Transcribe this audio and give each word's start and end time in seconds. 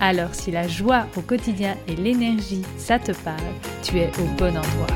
Alors 0.00 0.34
si 0.34 0.50
la 0.50 0.68
joie 0.68 1.06
au 1.16 1.22
quotidien 1.22 1.76
et 1.88 1.96
l'énergie, 1.96 2.62
ça 2.76 2.98
te 2.98 3.12
parle, 3.24 3.40
tu 3.82 3.98
es 3.98 4.08
au 4.18 4.26
bon 4.36 4.56
endroit. 4.56 4.86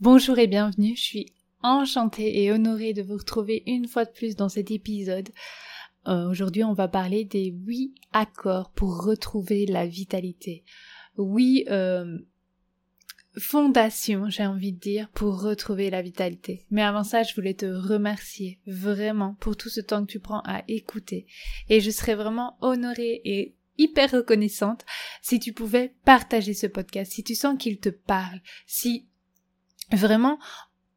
Bonjour 0.00 0.38
et 0.38 0.46
bienvenue, 0.46 0.94
je 0.96 1.02
suis 1.02 1.26
enchantée 1.62 2.42
et 2.42 2.52
honorée 2.52 2.92
de 2.92 3.02
vous 3.02 3.16
retrouver 3.16 3.62
une 3.66 3.88
fois 3.88 4.04
de 4.04 4.10
plus 4.10 4.36
dans 4.36 4.48
cet 4.48 4.70
épisode 4.70 5.30
euh, 6.06 6.28
aujourd'hui, 6.28 6.64
on 6.64 6.74
va 6.74 6.88
parler 6.88 7.24
des 7.24 7.46
huit 7.46 7.94
accords 8.12 8.70
pour 8.72 9.04
retrouver 9.04 9.66
la 9.66 9.86
vitalité. 9.86 10.64
Oui, 11.16 11.64
euh, 11.70 12.18
fondation, 13.36 14.28
j'ai 14.28 14.46
envie 14.46 14.72
de 14.72 14.78
dire, 14.78 15.08
pour 15.10 15.42
retrouver 15.42 15.90
la 15.90 16.02
vitalité. 16.02 16.64
Mais 16.70 16.82
avant 16.82 17.04
ça, 17.04 17.22
je 17.22 17.34
voulais 17.34 17.54
te 17.54 17.66
remercier 17.66 18.60
vraiment 18.66 19.36
pour 19.40 19.56
tout 19.56 19.68
ce 19.68 19.80
temps 19.80 20.04
que 20.04 20.10
tu 20.10 20.20
prends 20.20 20.42
à 20.44 20.62
écouter. 20.68 21.26
Et 21.68 21.80
je 21.80 21.90
serais 21.90 22.14
vraiment 22.14 22.56
honorée 22.60 23.20
et 23.24 23.54
hyper 23.78 24.10
reconnaissante 24.10 24.84
si 25.22 25.40
tu 25.40 25.52
pouvais 25.52 25.94
partager 26.04 26.54
ce 26.54 26.66
podcast, 26.66 27.12
si 27.12 27.24
tu 27.24 27.34
sens 27.34 27.56
qu'il 27.58 27.78
te 27.78 27.88
parle, 27.88 28.40
si 28.66 29.08
vraiment 29.92 30.38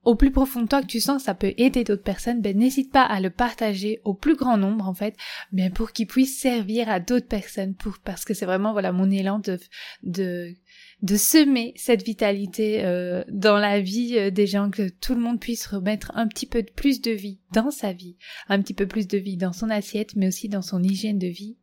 au 0.03 0.15
plus 0.15 0.31
profond 0.31 0.61
de 0.61 0.67
toi 0.67 0.81
que 0.81 0.87
tu 0.87 0.99
sens 0.99 1.23
ça 1.23 1.35
peut 1.35 1.53
aider 1.57 1.83
d'autres 1.83 2.03
personnes, 2.03 2.41
ben 2.41 2.57
n'hésite 2.57 2.91
pas 2.91 3.03
à 3.03 3.19
le 3.19 3.29
partager 3.29 3.99
au 4.05 4.13
plus 4.13 4.35
grand 4.35 4.57
nombre 4.57 4.87
en 4.87 4.93
fait, 4.93 5.15
bien 5.51 5.69
pour 5.69 5.91
qu'il 5.91 6.07
puisse 6.07 6.39
servir 6.39 6.89
à 6.89 6.99
d'autres 6.99 7.27
personnes, 7.27 7.75
pour 7.75 7.97
parce 8.03 8.23
que 8.23 8.33
c'est 8.33 8.45
vraiment 8.45 8.71
voilà 8.71 8.91
mon 8.91 9.09
élan 9.09 9.39
de 9.39 9.59
de 10.03 10.53
de 11.01 11.15
semer 11.15 11.73
cette 11.75 12.03
vitalité 12.03 12.83
euh, 12.83 13.23
dans 13.29 13.57
la 13.57 13.79
vie 13.79 14.17
euh, 14.17 14.31
des 14.31 14.47
gens, 14.47 14.71
que 14.71 14.89
tout 14.89 15.13
le 15.13 15.21
monde 15.21 15.39
puisse 15.39 15.67
remettre 15.67 16.11
un 16.15 16.27
petit 16.27 16.47
peu 16.47 16.63
plus 16.63 17.01
de 17.01 17.11
vie 17.11 17.39
dans 17.51 17.69
sa 17.69 17.93
vie, 17.93 18.17
un 18.49 18.61
petit 18.61 18.73
peu 18.73 18.87
plus 18.87 19.07
de 19.07 19.17
vie 19.17 19.37
dans 19.37 19.53
son 19.53 19.69
assiette, 19.69 20.15
mais 20.15 20.27
aussi 20.27 20.49
dans 20.49 20.63
son 20.63 20.81
hygiène 20.81 21.19
de 21.19 21.27
vie 21.27 21.57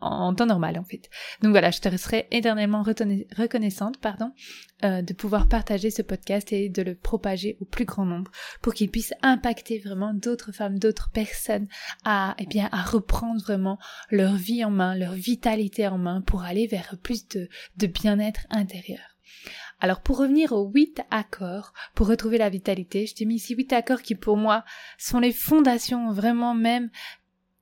en 0.00 0.34
temps 0.34 0.46
normal 0.46 0.78
en 0.78 0.84
fait. 0.84 1.08
Donc 1.42 1.52
voilà, 1.52 1.70
je 1.70 1.80
te 1.80 1.96
serai 1.96 2.28
éternellement 2.30 2.82
reconnaissante 2.82 3.98
pardon, 3.98 4.32
euh, 4.84 5.02
de 5.02 5.14
pouvoir 5.14 5.48
partager 5.48 5.90
ce 5.90 6.02
podcast 6.02 6.52
et 6.52 6.68
de 6.68 6.82
le 6.82 6.94
propager 6.94 7.56
au 7.60 7.64
plus 7.64 7.84
grand 7.84 8.04
nombre 8.04 8.30
pour 8.60 8.74
qu'il 8.74 8.90
puisse 8.90 9.14
impacter 9.22 9.78
vraiment 9.78 10.12
d'autres 10.12 10.52
femmes, 10.52 10.78
d'autres 10.78 11.10
personnes 11.10 11.66
à 12.04 12.34
eh 12.38 12.46
bien 12.46 12.68
à 12.72 12.82
reprendre 12.82 13.40
vraiment 13.42 13.78
leur 14.10 14.34
vie 14.34 14.64
en 14.64 14.70
main, 14.70 14.94
leur 14.94 15.12
vitalité 15.12 15.86
en 15.88 15.98
main 15.98 16.20
pour 16.20 16.42
aller 16.42 16.66
vers 16.66 16.96
plus 17.02 17.26
de, 17.28 17.48
de 17.76 17.86
bien-être 17.86 18.46
intérieur. 18.50 19.16
Alors 19.80 20.00
pour 20.00 20.18
revenir 20.18 20.52
aux 20.52 20.70
huit 20.70 21.00
accords, 21.10 21.72
pour 21.94 22.06
retrouver 22.06 22.38
la 22.38 22.48
vitalité, 22.48 23.06
je 23.06 23.14
t'ai 23.14 23.24
mis 23.26 23.36
ici 23.36 23.54
huit 23.54 23.72
accords 23.72 24.02
qui 24.02 24.14
pour 24.14 24.36
moi 24.36 24.64
sont 24.98 25.20
les 25.20 25.32
fondations 25.32 26.12
vraiment 26.12 26.54
même 26.54 26.90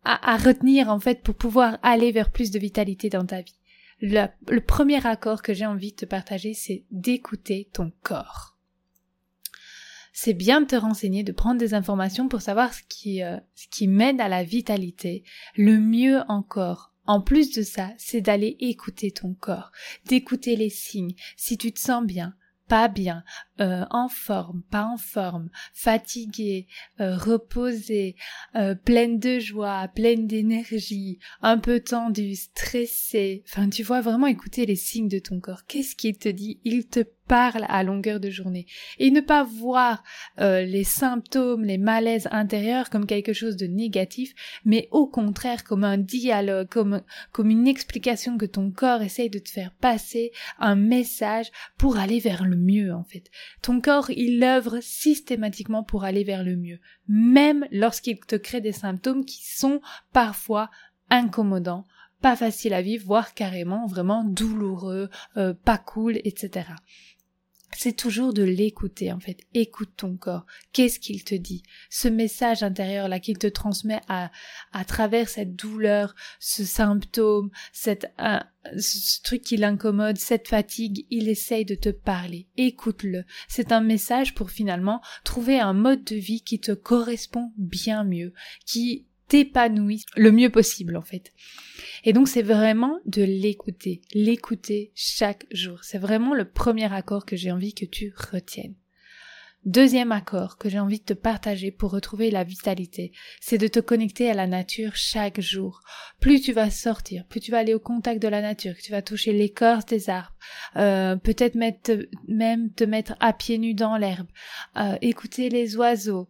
à, 0.05 0.37
retenir 0.37 0.89
en 0.89 1.01
fait 1.01 1.23
pour 1.23 1.35
pouvoir 1.35 1.79
aller 1.83 2.13
vers 2.13 2.31
plus 2.31 2.51
de 2.51 2.59
vitalité 2.59 3.09
dans 3.09 3.27
ta 3.27 3.41
vie. 3.41 3.59
Le, 4.01 4.27
le 4.49 4.61
premier 4.61 5.05
accord 5.07 5.43
que 5.43 5.55
j'ai 5.55 5.67
envie 5.67 5.93
de 5.93 5.97
te 5.97 6.05
partager, 6.05 6.53
c'est 6.53 6.85
d'écouter 6.91 7.71
ton 7.73 7.93
corps. 8.03 8.55
C'est 10.13 10.35
bien 10.35 10.61
de 10.61 10.67
te 10.67 10.77
renseigner, 10.77 11.25
de 11.25 11.33
prendre 11.33 11.59
des 11.59 11.75
informations 11.75 12.29
pour 12.29 12.41
savoir 12.41 12.73
ce 12.73 12.83
qui, 12.89 13.23
euh, 13.23 13.39
ce 13.55 13.67
qui 13.69 13.89
mène 13.89 14.21
à 14.21 14.29
la 14.29 14.45
vitalité. 14.45 15.25
Le 15.57 15.79
mieux 15.79 16.21
encore, 16.29 16.93
en 17.07 17.21
plus 17.21 17.51
de 17.51 17.63
ça, 17.63 17.91
c'est 17.99 18.21
d'aller 18.21 18.57
écouter 18.61 19.11
ton 19.11 19.35
corps, 19.35 19.73
d'écouter 20.07 20.55
les 20.55 20.71
signes. 20.71 21.15
Si 21.37 21.59
tu 21.59 21.73
te 21.73 21.81
sens 21.81 22.05
bien, 22.05 22.35
pas 22.69 22.89
bien, 22.89 23.25
euh, 23.61 23.85
en 23.91 24.09
forme, 24.09 24.63
pas 24.71 24.85
en 24.85 24.97
forme, 24.97 25.49
fatiguée, 25.73 26.67
euh, 27.01 27.17
reposée, 27.17 28.17
euh, 28.57 28.75
pleine 28.75 29.19
de 29.19 29.39
joie, 29.39 29.89
pleine 29.95 30.27
d'énergie, 30.27 31.19
un 31.41 31.59
peu 31.59 31.81
tendue, 31.81 32.35
stressée. 32.35 33.45
Enfin, 33.47 33.69
tu 33.69 33.83
vois 33.83 34.01
vraiment 34.01 34.27
écouter 34.27 34.67
les 34.67 34.77
signes 34.77 35.09
de 35.09 35.19
ton 35.19 35.41
corps. 35.41 35.67
Qu'est-ce 35.67 35.95
qu'il 35.95 36.19
te 36.19 36.29
dit? 36.29 36.61
Il 36.65 36.87
te 36.89 37.05
parle 37.27 37.65
à 37.69 37.83
longueur 37.83 38.21
de 38.21 38.31
journée. 38.31 38.67
Et 38.99 39.11
ne 39.11 39.21
pas 39.21 39.45
voir 39.45 40.03
euh, 40.41 40.63
les 40.63 40.85
symptômes, 40.85 41.65
les 41.65 41.79
malaises 41.79 42.29
intérieurs 42.31 42.91
comme 42.91 43.07
quelque 43.07 43.33
chose 43.33 43.57
de 43.57 43.67
négatif, 43.67 44.35
mais 44.65 44.89
au 44.91 45.07
contraire 45.07 45.65
comme 45.65 45.85
un 45.85 45.99
dialogue, 45.99 46.69
comme, 46.69 47.03
comme 47.33 47.51
une 47.51 47.67
explication 47.67 48.37
que 48.37 48.47
ton 48.47 48.71
corps 48.71 49.03
essaye 49.03 49.31
de 49.31 49.39
te 49.39 49.49
faire 49.49 49.73
passer, 49.81 50.33
un 50.59 50.77
message 50.77 51.51
pour 51.79 51.99
aller 51.99 52.21
vers 52.21 52.45
le 52.45 52.57
mieux 52.57 52.93
en 52.93 53.05
fait. 53.05 53.31
Ton 53.63 53.81
corps, 53.81 54.11
il 54.11 54.43
œuvre 54.43 54.79
systématiquement 54.81 55.83
pour 55.83 56.05
aller 56.05 56.25
vers 56.25 56.45
le 56.45 56.57
mieux, 56.57 56.79
même 57.09 57.67
lorsqu'il 57.71 58.19
te 58.21 58.37
crée 58.37 58.61
des 58.61 58.73
symptômes 58.73 59.25
qui 59.25 59.45
sont 59.45 59.81
parfois 60.13 60.71
incommodants, 61.11 61.85
pas 62.21 62.37
faciles 62.37 62.75
à 62.75 62.83
vivre, 62.83 63.05
voire 63.07 63.35
carrément 63.35 63.87
vraiment 63.87 64.25
douloureux, 64.25 65.11
euh, 65.37 65.53
pas 65.53 65.79
cool, 65.79 66.19
etc 66.25 66.65
c'est 67.77 67.93
toujours 67.93 68.33
de 68.33 68.43
l'écouter 68.43 69.13
en 69.13 69.21
fait. 69.21 69.39
Écoute 69.55 69.91
ton 69.97 70.17
corps. 70.17 70.47
Qu'est-ce 70.73 70.99
qu'il 70.99 71.25
te 71.25 71.35
dit? 71.35 71.63
Ce 71.91 72.09
message 72.09 72.63
intérieur 72.63 73.09
là 73.09 73.21
qu'il 73.21 73.39
te 73.39 73.47
transmet 73.47 74.01
à 74.09 74.31
à 74.73 74.85
travers 74.85 75.29
cette 75.29 75.57
douleur, 75.57 76.15
ce 76.41 76.65
symptôme, 76.65 77.51
cette 77.73 78.13
ce 78.79 79.23
truc 79.23 79.43
qui 79.43 79.57
l'incommode, 79.57 80.17
cette 80.17 80.49
fatigue, 80.49 81.07
il 81.11 81.29
essaye 81.29 81.65
de 81.65 81.75
te 81.75 81.91
parler. 81.91 82.47
Écoute-le. 82.57 83.25
C'est 83.49 83.73
un 83.73 83.81
message 83.81 84.35
pour 84.35 84.51
finalement 84.51 85.03
trouver 85.23 85.61
un 85.61 85.75
mode 85.75 86.05
de 86.05 86.17
vie 86.17 86.41
qui 86.41 86.61
te 86.61 86.73
correspond 86.73 87.53
bien 87.57 88.05
mieux, 88.05 88.33
qui 88.65 89.07
t'épanouisse 89.35 90.05
le 90.15 90.31
mieux 90.31 90.51
possible 90.51 90.97
en 90.97 91.03
fait. 91.03 91.33
Et 92.05 92.13
donc 92.13 92.29
c'est 92.29 92.43
vraiment 92.43 93.01
de 93.05 93.25
l'écouter, 93.25 94.01
l'écouter 94.13 94.93
chaque 94.95 95.45
jour. 95.51 95.83
C'est 95.83 95.99
vraiment 95.99 96.35
le 96.35 96.49
premier 96.49 96.93
accord 96.93 97.27
que 97.27 97.35
j'ai 97.35 97.51
envie 97.51 97.75
que 97.75 97.85
tu 97.85 98.15
retiennes. 98.33 98.77
Deuxième 99.65 100.13
accord 100.13 100.57
que 100.57 100.69
j'ai 100.69 100.79
envie 100.79 101.01
de 101.01 101.05
te 101.05 101.15
partager 101.15 101.73
pour 101.73 101.91
retrouver 101.91 102.31
la 102.31 102.45
vitalité, 102.45 103.11
c'est 103.41 103.59
de 103.59 103.67
te 103.67 103.81
connecter 103.81 104.31
à 104.31 104.35
la 104.35 104.47
nature 104.47 104.95
chaque 104.95 105.41
jour. 105.41 105.81
Plus 106.21 106.41
tu 106.41 106.53
vas 106.53 106.71
sortir, 106.71 107.27
plus 107.27 107.41
tu 107.41 107.51
vas 107.51 107.59
aller 107.59 107.75
au 107.75 107.81
contact 107.81 108.23
de 108.23 108.29
la 108.29 108.43
nature, 108.43 108.77
que 108.77 108.83
tu 108.83 108.93
vas 108.93 109.03
toucher 109.03 109.33
l'écorce 109.33 109.87
des 109.87 110.11
arbres, 110.11 110.37
euh, 110.77 111.17
peut-être 111.17 111.57
même 111.57 112.73
te 112.73 112.85
mettre 112.85 113.17
à 113.19 113.33
pieds 113.33 113.59
nus 113.59 113.75
dans 113.75 113.97
l'herbe, 113.97 114.29
euh, 114.77 114.97
écouter 115.01 115.49
les 115.49 115.77
oiseaux, 115.77 116.29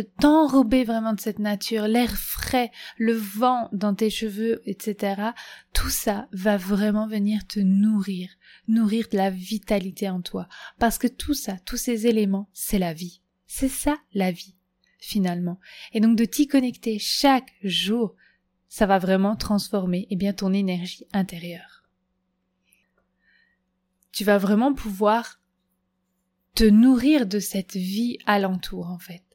t'enrober 0.00 0.84
vraiment 0.84 1.12
de 1.12 1.20
cette 1.20 1.38
nature, 1.38 1.86
l'air 1.86 2.16
frais, 2.16 2.70
le 2.98 3.12
vent 3.12 3.68
dans 3.72 3.94
tes 3.94 4.10
cheveux, 4.10 4.62
etc. 4.64 5.30
Tout 5.72 5.90
ça 5.90 6.28
va 6.32 6.56
vraiment 6.56 7.06
venir 7.06 7.46
te 7.46 7.60
nourrir, 7.60 8.30
nourrir 8.68 9.08
de 9.10 9.16
la 9.16 9.30
vitalité 9.30 10.08
en 10.08 10.20
toi. 10.22 10.48
Parce 10.78 10.98
que 10.98 11.06
tout 11.06 11.34
ça, 11.34 11.58
tous 11.64 11.76
ces 11.76 12.06
éléments, 12.06 12.48
c'est 12.52 12.78
la 12.78 12.92
vie. 12.92 13.20
C'est 13.46 13.68
ça 13.68 13.96
la 14.12 14.32
vie, 14.32 14.54
finalement. 14.98 15.60
Et 15.92 16.00
donc 16.00 16.16
de 16.16 16.24
t'y 16.24 16.46
connecter 16.46 16.98
chaque 16.98 17.52
jour, 17.62 18.14
ça 18.68 18.86
va 18.86 18.98
vraiment 18.98 19.36
transformer 19.36 20.06
eh 20.10 20.16
bien 20.16 20.32
ton 20.32 20.52
énergie 20.52 21.06
intérieure. 21.12 21.84
Tu 24.12 24.24
vas 24.24 24.38
vraiment 24.38 24.74
pouvoir 24.74 25.40
te 26.54 26.64
nourrir 26.64 27.26
de 27.26 27.38
cette 27.38 27.76
vie 27.76 28.18
alentour 28.26 28.90
en 28.90 28.98
fait. 28.98 29.25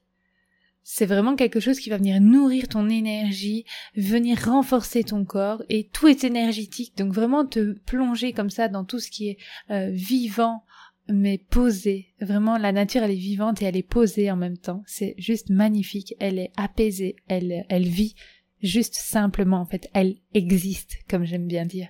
C'est 0.94 1.06
vraiment 1.06 1.38
quelque 1.38 1.62
chose 1.62 1.80
qui 1.80 1.90
va 1.90 1.96
venir 1.96 2.20
nourrir 2.20 2.68
ton 2.68 2.90
énergie, 2.90 3.64
venir 3.96 4.38
renforcer 4.44 5.06
ton 5.06 5.24
corps 5.24 5.64
et 5.70 5.88
tout 5.88 6.10
est 6.10 6.26
énergétique. 6.26 6.98
Donc 6.98 7.14
vraiment 7.14 7.46
te 7.46 7.72
plonger 7.86 8.34
comme 8.34 8.50
ça 8.50 8.68
dans 8.68 8.84
tout 8.84 9.00
ce 9.00 9.10
qui 9.10 9.30
est 9.30 9.38
euh, 9.70 9.90
vivant 9.90 10.66
mais 11.08 11.38
posé. 11.38 12.14
Vraiment 12.20 12.58
la 12.58 12.74
nature 12.74 13.04
elle 13.04 13.12
est 13.12 13.16
vivante 13.16 13.62
et 13.62 13.66
elle 13.66 13.78
est 13.78 13.88
posée 13.88 14.30
en 14.30 14.36
même 14.36 14.58
temps. 14.58 14.84
C'est 14.86 15.16
juste 15.18 15.50
magnifique. 15.50 16.14
Elle 16.20 16.38
est 16.38 16.52
apaisée. 16.58 17.16
Elle 17.30 17.66
elle 17.70 17.88
vit 17.88 18.16
juste 18.62 18.96
simplement 18.96 19.62
en 19.62 19.66
fait, 19.66 19.90
elle 19.94 20.18
existe, 20.34 20.98
comme 21.10 21.26
j'aime 21.26 21.48
bien 21.48 21.66
dire. 21.66 21.88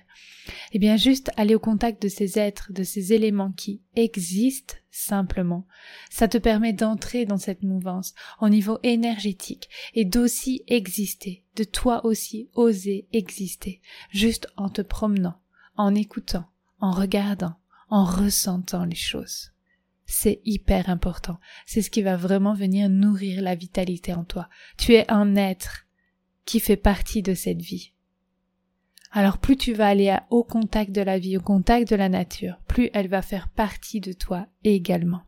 Eh 0.72 0.78
bien, 0.78 0.96
juste 0.96 1.30
aller 1.36 1.54
au 1.54 1.60
contact 1.60 2.02
de 2.02 2.08
ces 2.08 2.38
êtres, 2.38 2.72
de 2.72 2.82
ces 2.82 3.12
éléments 3.12 3.52
qui 3.52 3.82
existent 3.94 4.74
simplement, 4.90 5.66
ça 6.10 6.28
te 6.28 6.38
permet 6.38 6.72
d'entrer 6.72 7.24
dans 7.24 7.38
cette 7.38 7.62
mouvance 7.62 8.14
au 8.40 8.48
niveau 8.48 8.78
énergétique 8.82 9.68
et 9.94 10.04
d'aussi 10.04 10.62
exister, 10.66 11.44
de 11.56 11.64
toi 11.64 12.04
aussi 12.04 12.50
oser 12.54 13.06
exister, 13.12 13.80
juste 14.10 14.48
en 14.56 14.68
te 14.68 14.82
promenant, 14.82 15.38
en 15.76 15.94
écoutant, 15.94 16.46
en 16.80 16.90
regardant, 16.92 17.54
en 17.88 18.04
ressentant 18.04 18.84
les 18.84 18.96
choses. 18.96 19.52
C'est 20.04 20.40
hyper 20.44 20.90
important. 20.90 21.38
C'est 21.64 21.80
ce 21.80 21.90
qui 21.90 22.02
va 22.02 22.16
vraiment 22.16 22.54
venir 22.54 22.90
nourrir 22.90 23.40
la 23.40 23.54
vitalité 23.54 24.12
en 24.12 24.24
toi. 24.24 24.48
Tu 24.76 24.94
es 24.94 25.10
un 25.10 25.36
être 25.36 25.86
qui 26.44 26.60
fait 26.60 26.76
partie 26.76 27.22
de 27.22 27.34
cette 27.34 27.60
vie. 27.60 27.92
Alors 29.10 29.38
plus 29.38 29.56
tu 29.56 29.74
vas 29.74 29.88
aller 29.88 30.16
au 30.30 30.42
contact 30.42 30.90
de 30.90 31.02
la 31.02 31.18
vie, 31.18 31.36
au 31.36 31.40
contact 31.40 31.90
de 31.90 31.96
la 31.96 32.08
nature, 32.08 32.56
plus 32.66 32.88
elle 32.94 33.08
va 33.08 33.20
faire 33.20 33.48
partie 33.48 34.00
de 34.00 34.12
toi 34.12 34.46
également. 34.64 35.22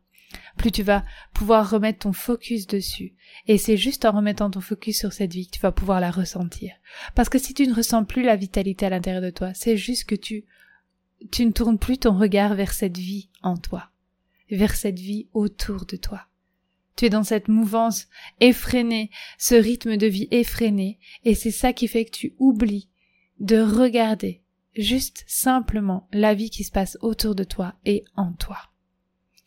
Plus 0.57 0.71
tu 0.71 0.83
vas 0.83 1.05
pouvoir 1.33 1.69
remettre 1.69 2.01
ton 2.01 2.13
focus 2.13 2.67
dessus. 2.67 3.15
Et 3.47 3.59
c'est 3.59 3.77
juste 3.77 4.05
en 4.05 4.13
remettant 4.13 4.51
ton 4.51 4.61
focus 4.61 4.99
sur 4.99 5.13
cette 5.13 5.33
vie 5.33 5.47
que 5.47 5.57
tu 5.57 5.61
vas 5.61 5.73
pouvoir 5.73 6.01
la 6.01 6.11
ressentir. 6.11 6.73
Parce 7.15 7.29
que 7.29 7.39
si 7.39 7.55
tu 7.55 7.67
ne 7.67 7.75
ressens 7.75 8.05
plus 8.05 8.23
la 8.23 8.37
vitalité 8.37 8.87
à 8.87 8.91
l'intérieur 8.91 9.23
de 9.23 9.31
toi, 9.31 9.53
c'est 9.55 9.77
juste 9.77 10.05
que 10.05 10.15
tu, 10.15 10.45
tu 11.31 11.45
ne 11.45 11.53
tournes 11.53 11.79
plus 11.79 11.99
ton 11.99 12.17
regard 12.19 12.55
vers 12.55 12.73
cette 12.73 12.99
vie 12.99 13.29
en 13.43 13.57
toi, 13.57 13.91
vers 14.51 14.75
cette 14.75 14.99
vie 14.99 15.29
autour 15.35 15.87
de 15.87 15.97
toi. 15.97 16.27
Tu 16.97 17.07
es 17.07 17.11
dans 17.11 17.25
cette 17.25 17.49
mouvance 17.49 18.07
effrénée, 18.41 19.11
ce 19.39 19.55
rythme 19.55 19.97
de 19.97 20.07
vie 20.07 20.29
effréné, 20.31 20.99
et 21.25 21.35
c'est 21.35 21.51
ça 21.51 21.73
qui 21.73 21.89
fait 21.89 22.05
que 22.05 22.13
tu 22.13 22.35
oublies 22.39 22.89
de 23.41 23.61
regarder 23.61 24.43
juste 24.77 25.25
simplement 25.27 26.09
la 26.13 26.35
vie 26.35 26.51
qui 26.51 26.65
se 26.65 26.73
passe 26.73 26.97
autour 27.01 27.35
de 27.35 27.45
toi 27.45 27.75
et 27.85 28.05
en 28.17 28.33
toi. 28.33 28.59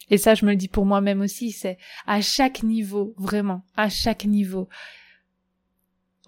Et 0.09 0.17
ça, 0.17 0.35
je 0.35 0.45
me 0.45 0.51
le 0.51 0.57
dis 0.57 0.67
pour 0.69 0.85
moi-même 0.85 1.21
aussi, 1.21 1.51
c'est 1.51 1.77
à 2.05 2.21
chaque 2.21 2.63
niveau, 2.63 3.13
vraiment, 3.17 3.63
à 3.75 3.89
chaque 3.89 4.25
niveau, 4.25 4.69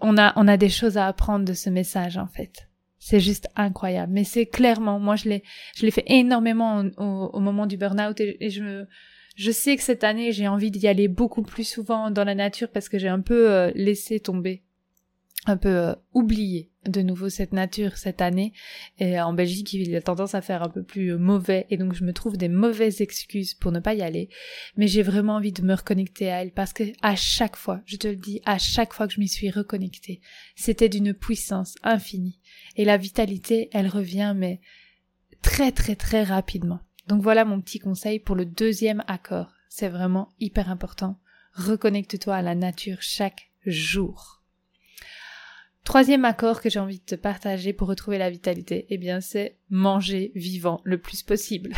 on 0.00 0.18
a, 0.18 0.32
on 0.36 0.48
a 0.48 0.56
des 0.56 0.68
choses 0.68 0.96
à 0.96 1.06
apprendre 1.06 1.44
de 1.44 1.52
ce 1.52 1.70
message, 1.70 2.16
en 2.16 2.26
fait. 2.26 2.68
C'est 2.98 3.20
juste 3.20 3.48
incroyable. 3.56 4.12
Mais 4.12 4.24
c'est 4.24 4.46
clairement, 4.46 4.98
moi, 4.98 5.16
je 5.16 5.28
l'ai, 5.28 5.42
je 5.76 5.84
l'ai 5.84 5.90
fait 5.90 6.04
énormément 6.06 6.84
au, 6.98 7.40
moment 7.40 7.66
du 7.66 7.76
burn-out 7.78 8.20
et, 8.20 8.50
je 8.50 8.62
me, 8.62 8.88
je 9.40 9.50
sais 9.50 9.74
que 9.74 9.82
cette 9.82 10.04
année, 10.04 10.32
j'ai 10.32 10.48
envie 10.48 10.70
d'y 10.70 10.86
aller 10.86 11.08
beaucoup 11.08 11.40
plus 11.40 11.64
souvent 11.64 12.10
dans 12.10 12.24
la 12.24 12.34
nature 12.34 12.68
parce 12.68 12.90
que 12.90 12.98
j'ai 12.98 13.08
un 13.08 13.22
peu 13.22 13.50
euh, 13.50 13.70
laissé 13.74 14.20
tomber 14.20 14.62
un 15.46 15.56
peu 15.56 15.74
euh, 15.74 15.94
oublié 16.12 16.70
de 16.86 17.00
nouveau 17.00 17.30
cette 17.30 17.54
nature 17.54 17.96
cette 17.96 18.20
année. 18.20 18.52
Et 18.98 19.18
en 19.18 19.32
Belgique 19.32 19.72
il 19.72 19.96
a 19.96 20.02
tendance 20.02 20.34
à 20.34 20.42
faire 20.42 20.62
un 20.62 20.68
peu 20.68 20.82
plus 20.82 21.14
euh, 21.14 21.16
mauvais 21.16 21.66
et 21.70 21.78
donc 21.78 21.94
je 21.94 22.04
me 22.04 22.12
trouve 22.12 22.36
des 22.36 22.50
mauvaises 22.50 23.00
excuses 23.00 23.54
pour 23.54 23.72
ne 23.72 23.80
pas 23.80 23.94
y 23.94 24.02
aller. 24.02 24.28
Mais 24.76 24.88
j'ai 24.88 25.02
vraiment 25.02 25.36
envie 25.36 25.52
de 25.52 25.62
me 25.62 25.72
reconnecter 25.72 26.30
à 26.30 26.42
elle 26.42 26.52
parce 26.52 26.74
que 26.74 26.84
à 27.00 27.16
chaque 27.16 27.56
fois 27.56 27.80
je 27.86 27.96
te 27.96 28.08
le 28.08 28.16
dis 28.16 28.42
à 28.44 28.58
chaque 28.58 28.92
fois 28.92 29.08
que 29.08 29.14
je 29.14 29.20
m'y 29.20 29.28
suis 29.28 29.50
reconnectée 29.50 30.20
c'était 30.54 30.90
d'une 30.90 31.14
puissance 31.14 31.76
infinie. 31.82 32.40
Et 32.76 32.84
la 32.84 32.98
vitalité 32.98 33.70
elle 33.72 33.88
revient 33.88 34.34
mais 34.36 34.60
très 35.40 35.72
très 35.72 35.96
très 35.96 36.24
rapidement 36.24 36.80
donc 37.10 37.22
voilà 37.22 37.44
mon 37.44 37.60
petit 37.60 37.80
conseil 37.80 38.20
pour 38.20 38.36
le 38.36 38.44
deuxième 38.44 39.02
accord. 39.08 39.52
C'est 39.68 39.88
vraiment 39.88 40.28
hyper 40.38 40.70
important. 40.70 41.18
Reconnecte-toi 41.54 42.36
à 42.36 42.40
la 42.40 42.54
nature 42.54 42.98
chaque 43.00 43.50
jour 43.66 44.39
Troisième 45.84 46.24
accord 46.24 46.60
que 46.60 46.68
j'ai 46.68 46.78
envie 46.78 46.98
de 46.98 47.04
te 47.04 47.14
partager 47.14 47.72
pour 47.72 47.88
retrouver 47.88 48.18
la 48.18 48.30
vitalité, 48.30 48.86
eh 48.90 48.98
bien 48.98 49.20
c'est 49.20 49.56
manger 49.70 50.30
vivant 50.34 50.80
le 50.84 50.98
plus 50.98 51.22
possible. 51.22 51.74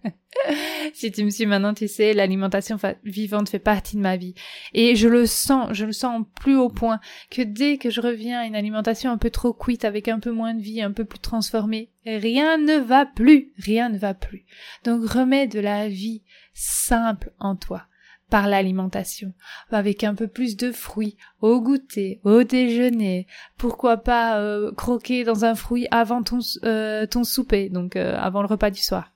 si 0.94 1.10
tu 1.10 1.24
me 1.24 1.30
suis 1.30 1.46
maintenant, 1.46 1.74
tu 1.74 1.88
sais, 1.88 2.12
l'alimentation 2.12 2.78
vivante 3.04 3.48
fait 3.48 3.58
partie 3.58 3.96
de 3.96 4.02
ma 4.02 4.16
vie. 4.16 4.34
Et 4.74 4.94
je 4.94 5.08
le 5.08 5.26
sens, 5.26 5.70
je 5.72 5.86
le 5.86 5.92
sens 5.92 6.24
plus 6.40 6.56
haut 6.56 6.68
point 6.68 7.00
que 7.30 7.42
dès 7.42 7.78
que 7.78 7.90
je 7.90 8.00
reviens 8.00 8.40
à 8.40 8.44
une 8.44 8.56
alimentation 8.56 9.10
un 9.10 9.18
peu 9.18 9.30
trop 9.30 9.52
cuite, 9.52 9.84
avec 9.84 10.08
un 10.08 10.20
peu 10.20 10.30
moins 10.30 10.54
de 10.54 10.62
vie, 10.62 10.82
un 10.82 10.92
peu 10.92 11.04
plus 11.04 11.18
transformée, 11.18 11.90
rien 12.04 12.58
ne 12.58 12.78
va 12.78 13.06
plus, 13.06 13.52
rien 13.56 13.88
ne 13.88 13.98
va 13.98 14.14
plus. 14.14 14.44
Donc 14.84 15.08
remets 15.08 15.46
de 15.46 15.60
la 15.60 15.88
vie 15.88 16.22
simple 16.52 17.32
en 17.38 17.56
toi 17.56 17.86
par 18.30 18.48
l'alimentation, 18.48 19.34
avec 19.70 20.04
un 20.04 20.14
peu 20.14 20.28
plus 20.28 20.56
de 20.56 20.72
fruits 20.72 21.16
au 21.40 21.60
goûter, 21.60 22.20
au 22.24 22.44
déjeuner, 22.44 23.26
pourquoi 23.58 23.98
pas 23.98 24.40
euh, 24.40 24.72
croquer 24.72 25.24
dans 25.24 25.44
un 25.44 25.54
fruit 25.54 25.86
avant 25.90 26.22
ton, 26.22 26.38
euh, 26.64 27.06
ton 27.06 27.24
souper, 27.24 27.68
donc 27.68 27.96
euh, 27.96 28.16
avant 28.16 28.40
le 28.40 28.48
repas 28.48 28.70
du 28.70 28.80
soir. 28.80 29.12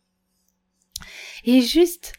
Et 1.44 1.60
juste, 1.60 2.12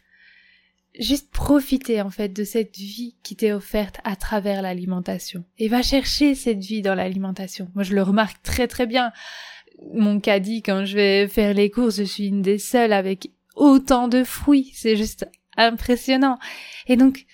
juste 0.97 1.31
profiter 1.31 2.01
en 2.01 2.09
fait 2.09 2.29
de 2.29 2.43
cette 2.43 2.77
vie 2.77 3.15
qui 3.23 3.35
t'est 3.35 3.51
offerte 3.51 3.97
à 4.03 4.15
travers 4.15 4.61
l'alimentation. 4.61 5.43
Et 5.57 5.67
va 5.67 5.81
chercher 5.81 6.33
cette 6.33 6.63
vie 6.63 6.81
dans 6.81 6.95
l'alimentation. 6.95 7.69
Moi 7.75 7.83
je 7.83 7.93
le 7.93 8.03
remarque 8.03 8.41
très 8.41 8.67
très 8.67 8.85
bien. 8.85 9.11
Mon 9.93 10.21
caddie, 10.21 10.61
quand 10.61 10.85
je 10.85 10.95
vais 10.95 11.27
faire 11.27 11.53
les 11.53 11.69
courses, 11.69 11.97
je 11.97 12.03
suis 12.03 12.27
une 12.27 12.41
des 12.41 12.59
seules 12.59 12.93
avec 12.93 13.31
autant 13.55 14.07
de 14.07 14.23
fruits. 14.23 14.71
C'est 14.73 14.95
juste 14.95 15.27
impressionnant. 15.57 16.37
Et 16.87 16.95
donc, 16.95 17.25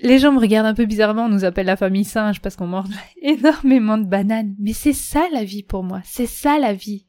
les 0.00 0.18
gens 0.18 0.32
me 0.32 0.38
regardent 0.38 0.66
un 0.66 0.74
peu 0.74 0.86
bizarrement, 0.86 1.24
on 1.24 1.30
nous 1.30 1.44
appelle 1.44 1.66
la 1.66 1.76
famille 1.76 2.04
singe 2.04 2.40
parce 2.40 2.56
qu'on 2.56 2.66
mange 2.66 2.88
énormément 3.22 3.98
de 3.98 4.06
bananes. 4.06 4.54
Mais 4.58 4.72
c'est 4.72 4.92
ça 4.92 5.26
la 5.32 5.44
vie 5.44 5.62
pour 5.62 5.82
moi, 5.82 6.00
c'est 6.04 6.26
ça 6.26 6.58
la 6.58 6.72
vie. 6.72 7.06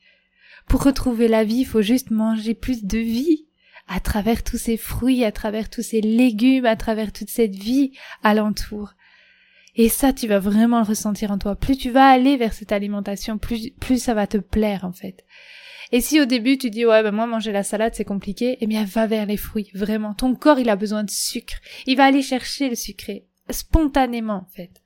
Pour 0.67 0.83
retrouver 0.83 1.27
la 1.27 1.43
vie, 1.43 1.59
il 1.59 1.65
faut 1.65 1.81
juste 1.81 2.11
manger 2.11 2.53
plus 2.53 2.83
de 2.83 2.97
vie 2.97 3.47
à 3.87 3.99
travers 3.99 4.43
tous 4.43 4.57
ces 4.57 4.75
fruits, 4.75 5.23
à 5.23 5.31
travers 5.31 5.69
tous 5.69 5.81
ces 5.81 6.01
légumes, 6.01 6.65
à 6.65 6.75
travers 6.75 7.13
toute 7.13 7.29
cette 7.29 7.55
vie 7.55 7.93
alentour. 8.21 8.93
Et 9.75 9.89
ça, 9.89 10.11
tu 10.11 10.27
vas 10.27 10.39
vraiment 10.39 10.79
le 10.79 10.85
ressentir 10.85 11.31
en 11.31 11.37
toi. 11.37 11.55
Plus 11.55 11.77
tu 11.77 11.91
vas 11.91 12.07
aller 12.07 12.35
vers 12.35 12.53
cette 12.53 12.71
alimentation, 12.71 13.37
plus, 13.37 13.71
plus 13.79 14.01
ça 14.01 14.13
va 14.13 14.27
te 14.27 14.37
plaire, 14.37 14.83
en 14.83 14.91
fait. 14.91 15.23
Et 15.91 16.01
si 16.01 16.19
au 16.19 16.25
début 16.25 16.57
tu 16.57 16.69
dis 16.69 16.85
ouais 16.85 17.03
ben 17.03 17.11
moi 17.11 17.27
manger 17.27 17.51
la 17.51 17.63
salade 17.63 17.93
c'est 17.95 18.05
compliqué, 18.05 18.57
eh 18.59 18.67
bien 18.67 18.83
va 18.83 19.07
vers 19.07 19.25
les 19.25 19.37
fruits, 19.37 19.71
vraiment. 19.73 20.13
Ton 20.13 20.35
corps 20.35 20.59
il 20.59 20.69
a 20.69 20.75
besoin 20.75 21.03
de 21.03 21.09
sucre. 21.09 21.55
Il 21.85 21.97
va 21.97 22.05
aller 22.05 22.21
chercher 22.21 22.69
le 22.69 22.75
sucré 22.75 23.25
spontanément 23.49 24.45
en 24.47 24.53
fait. 24.53 24.81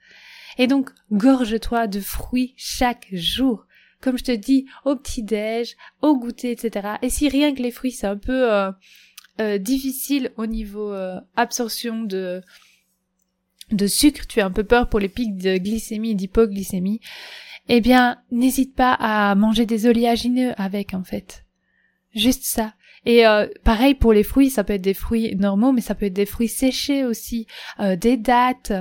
Et 0.58 0.68
donc 0.68 0.92
gorge-toi 1.12 1.88
de 1.88 2.00
fruits 2.00 2.54
chaque 2.58 3.08
jour. 3.12 3.66
Comme 4.02 4.18
je 4.18 4.24
te 4.24 4.32
dis, 4.32 4.66
au 4.84 4.96
petit-déj, 4.96 5.76
au 6.02 6.18
goûter, 6.18 6.50
etc. 6.50 6.96
Et 7.04 7.12
si 7.12 7.30
rien 7.30 7.54
que 7.54 7.62
les 7.62 7.72
fruits 7.72 7.92
c'est 7.92 8.08
un 8.08 8.18
peu 8.18 8.52
euh, 8.52 8.72
euh, 9.40 9.58
difficile 9.58 10.32
au 10.38 10.46
niveau 10.46 10.92
euh, 10.92 11.20
absorption 11.36 12.04
de 12.04 12.42
de 13.72 13.88
sucre, 13.88 14.28
tu 14.28 14.42
as 14.42 14.46
un 14.46 14.52
peu 14.52 14.64
peur 14.64 14.90
pour 14.90 15.00
les 15.00 15.08
pics 15.08 15.38
de 15.38 15.58
glycémie 15.58 16.12
et 16.12 16.16
d'hypoglycémie, 16.16 17.00
eh 17.70 17.82
bien, 17.82 18.18
n'hésite 18.32 18.76
pas 18.76 18.94
à 18.94 19.34
manger 19.36 19.66
des 19.66 19.86
oléagineux 19.86 20.54
avec, 20.58 20.94
en 20.94 21.04
fait. 21.04 21.46
Juste 22.14 22.44
ça. 22.44 22.74
Et 23.06 23.26
euh, 23.26 23.48
pareil 23.64 23.96
pour 23.96 24.14
les 24.14 24.24
fruits, 24.24 24.50
ça 24.50 24.64
peut 24.64 24.74
être 24.74 24.82
des 24.82 24.94
fruits 24.94 25.36
normaux, 25.36 25.72
mais 25.72 25.82
ça 25.82 25.96
peut 25.96 26.06
être 26.06 26.14
des 26.14 26.26
fruits 26.26 26.48
séchés 26.48 27.04
aussi, 27.04 27.48
euh, 27.80 27.96
des 27.96 28.16
dattes, 28.18 28.74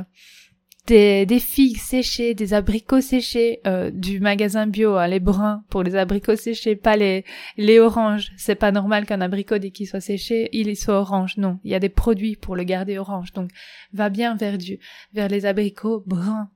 des, 0.86 1.24
des, 1.24 1.38
figues 1.38 1.78
séchées, 1.78 2.34
des 2.34 2.52
abricots 2.52 3.00
séchés 3.00 3.60
euh, 3.66 3.90
du 3.90 4.20
magasin 4.20 4.66
bio, 4.66 4.96
hein, 4.96 5.06
les 5.06 5.20
bruns 5.20 5.62
pour 5.70 5.82
les 5.82 5.94
abricots 5.94 6.36
séchés, 6.36 6.76
pas 6.76 6.96
les 6.96 7.24
les 7.56 7.78
oranges. 7.78 8.32
C'est 8.36 8.56
pas 8.56 8.72
normal 8.72 9.06
qu'un 9.06 9.20
abricot 9.20 9.58
dès 9.58 9.70
qu'il 9.70 9.86
soit 9.86 10.00
séché, 10.00 10.50
il 10.52 10.76
soit 10.76 11.00
orange. 11.00 11.36
Non, 11.38 11.58
il 11.64 11.70
y 11.70 11.74
a 11.74 11.80
des 11.80 11.88
produits 11.88 12.36
pour 12.36 12.56
le 12.56 12.64
garder 12.64 12.98
orange. 12.98 13.32
Donc, 13.32 13.50
va 13.94 14.10
bien 14.10 14.34
vers 14.34 14.58
du 14.58 14.78
vers 15.14 15.28
les 15.28 15.46
abricots 15.46 16.02
bruns 16.06 16.50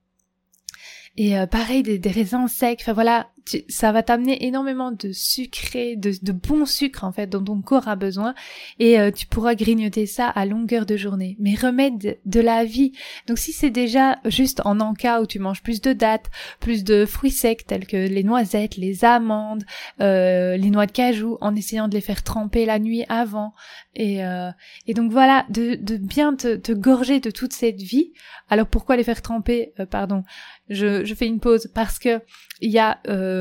et 1.16 1.38
euh, 1.38 1.46
pareil, 1.46 1.82
des, 1.82 1.98
des, 1.98 2.10
raisins 2.10 2.48
secs. 2.48 2.78
Enfin 2.80 2.92
voilà, 2.92 3.28
ça 3.68 3.92
va 3.92 4.02
t'amener 4.02 4.46
énormément 4.46 4.90
de 4.90 5.12
sucré, 5.12 5.96
de, 5.96 6.12
de 6.22 6.32
bon 6.32 6.64
sucre 6.66 7.04
en 7.04 7.12
fait 7.12 7.26
dont 7.26 7.42
ton 7.42 7.60
corps 7.60 7.88
a 7.88 7.96
besoin. 7.96 8.34
Et 8.78 8.98
euh, 8.98 9.10
tu 9.10 9.26
pourras 9.26 9.54
grignoter 9.54 10.06
ça 10.06 10.28
à 10.28 10.46
longueur 10.46 10.86
de 10.86 10.96
journée. 10.96 11.36
Mais 11.38 11.54
remède 11.54 12.18
de 12.24 12.40
la 12.40 12.64
vie. 12.64 12.92
Donc 13.26 13.38
si 13.38 13.52
c'est 13.52 13.70
déjà 13.70 14.18
juste 14.24 14.62
en 14.64 14.80
encas 14.80 15.20
où 15.20 15.26
tu 15.26 15.38
manges 15.38 15.62
plus 15.62 15.80
de 15.80 15.92
dattes, 15.92 16.30
plus 16.60 16.84
de 16.84 17.04
fruits 17.04 17.30
secs 17.30 17.66
tels 17.66 17.86
que 17.86 17.96
les 17.96 18.24
noisettes, 18.24 18.76
les 18.76 19.04
amandes, 19.04 19.64
euh, 20.00 20.56
les 20.56 20.70
noix 20.70 20.86
de 20.86 20.92
cajou, 20.92 21.36
en 21.40 21.54
essayant 21.54 21.88
de 21.88 21.94
les 21.94 22.00
faire 22.00 22.22
tremper 22.22 22.64
la 22.64 22.78
nuit 22.78 23.04
avant. 23.08 23.52
Et, 23.94 24.24
euh, 24.24 24.50
et 24.86 24.94
donc 24.94 25.12
voilà, 25.12 25.46
de, 25.50 25.74
de 25.74 25.96
bien 25.96 26.34
te, 26.34 26.56
te 26.56 26.72
gorger 26.72 27.20
de 27.20 27.30
toute 27.30 27.52
cette 27.52 27.82
vie. 27.82 28.12
Alors 28.48 28.66
pourquoi 28.66 28.96
les 28.96 29.04
faire 29.04 29.22
tremper? 29.22 29.72
Pardon 29.90 30.24
je, 30.68 31.04
je 31.04 31.14
fais 31.14 31.26
une 31.26 31.40
pause 31.40 31.70
parce 31.74 31.98
que 31.98 32.22
il 32.60 32.70
y 32.70 32.78
a 32.78 32.98
euh, 33.08 33.33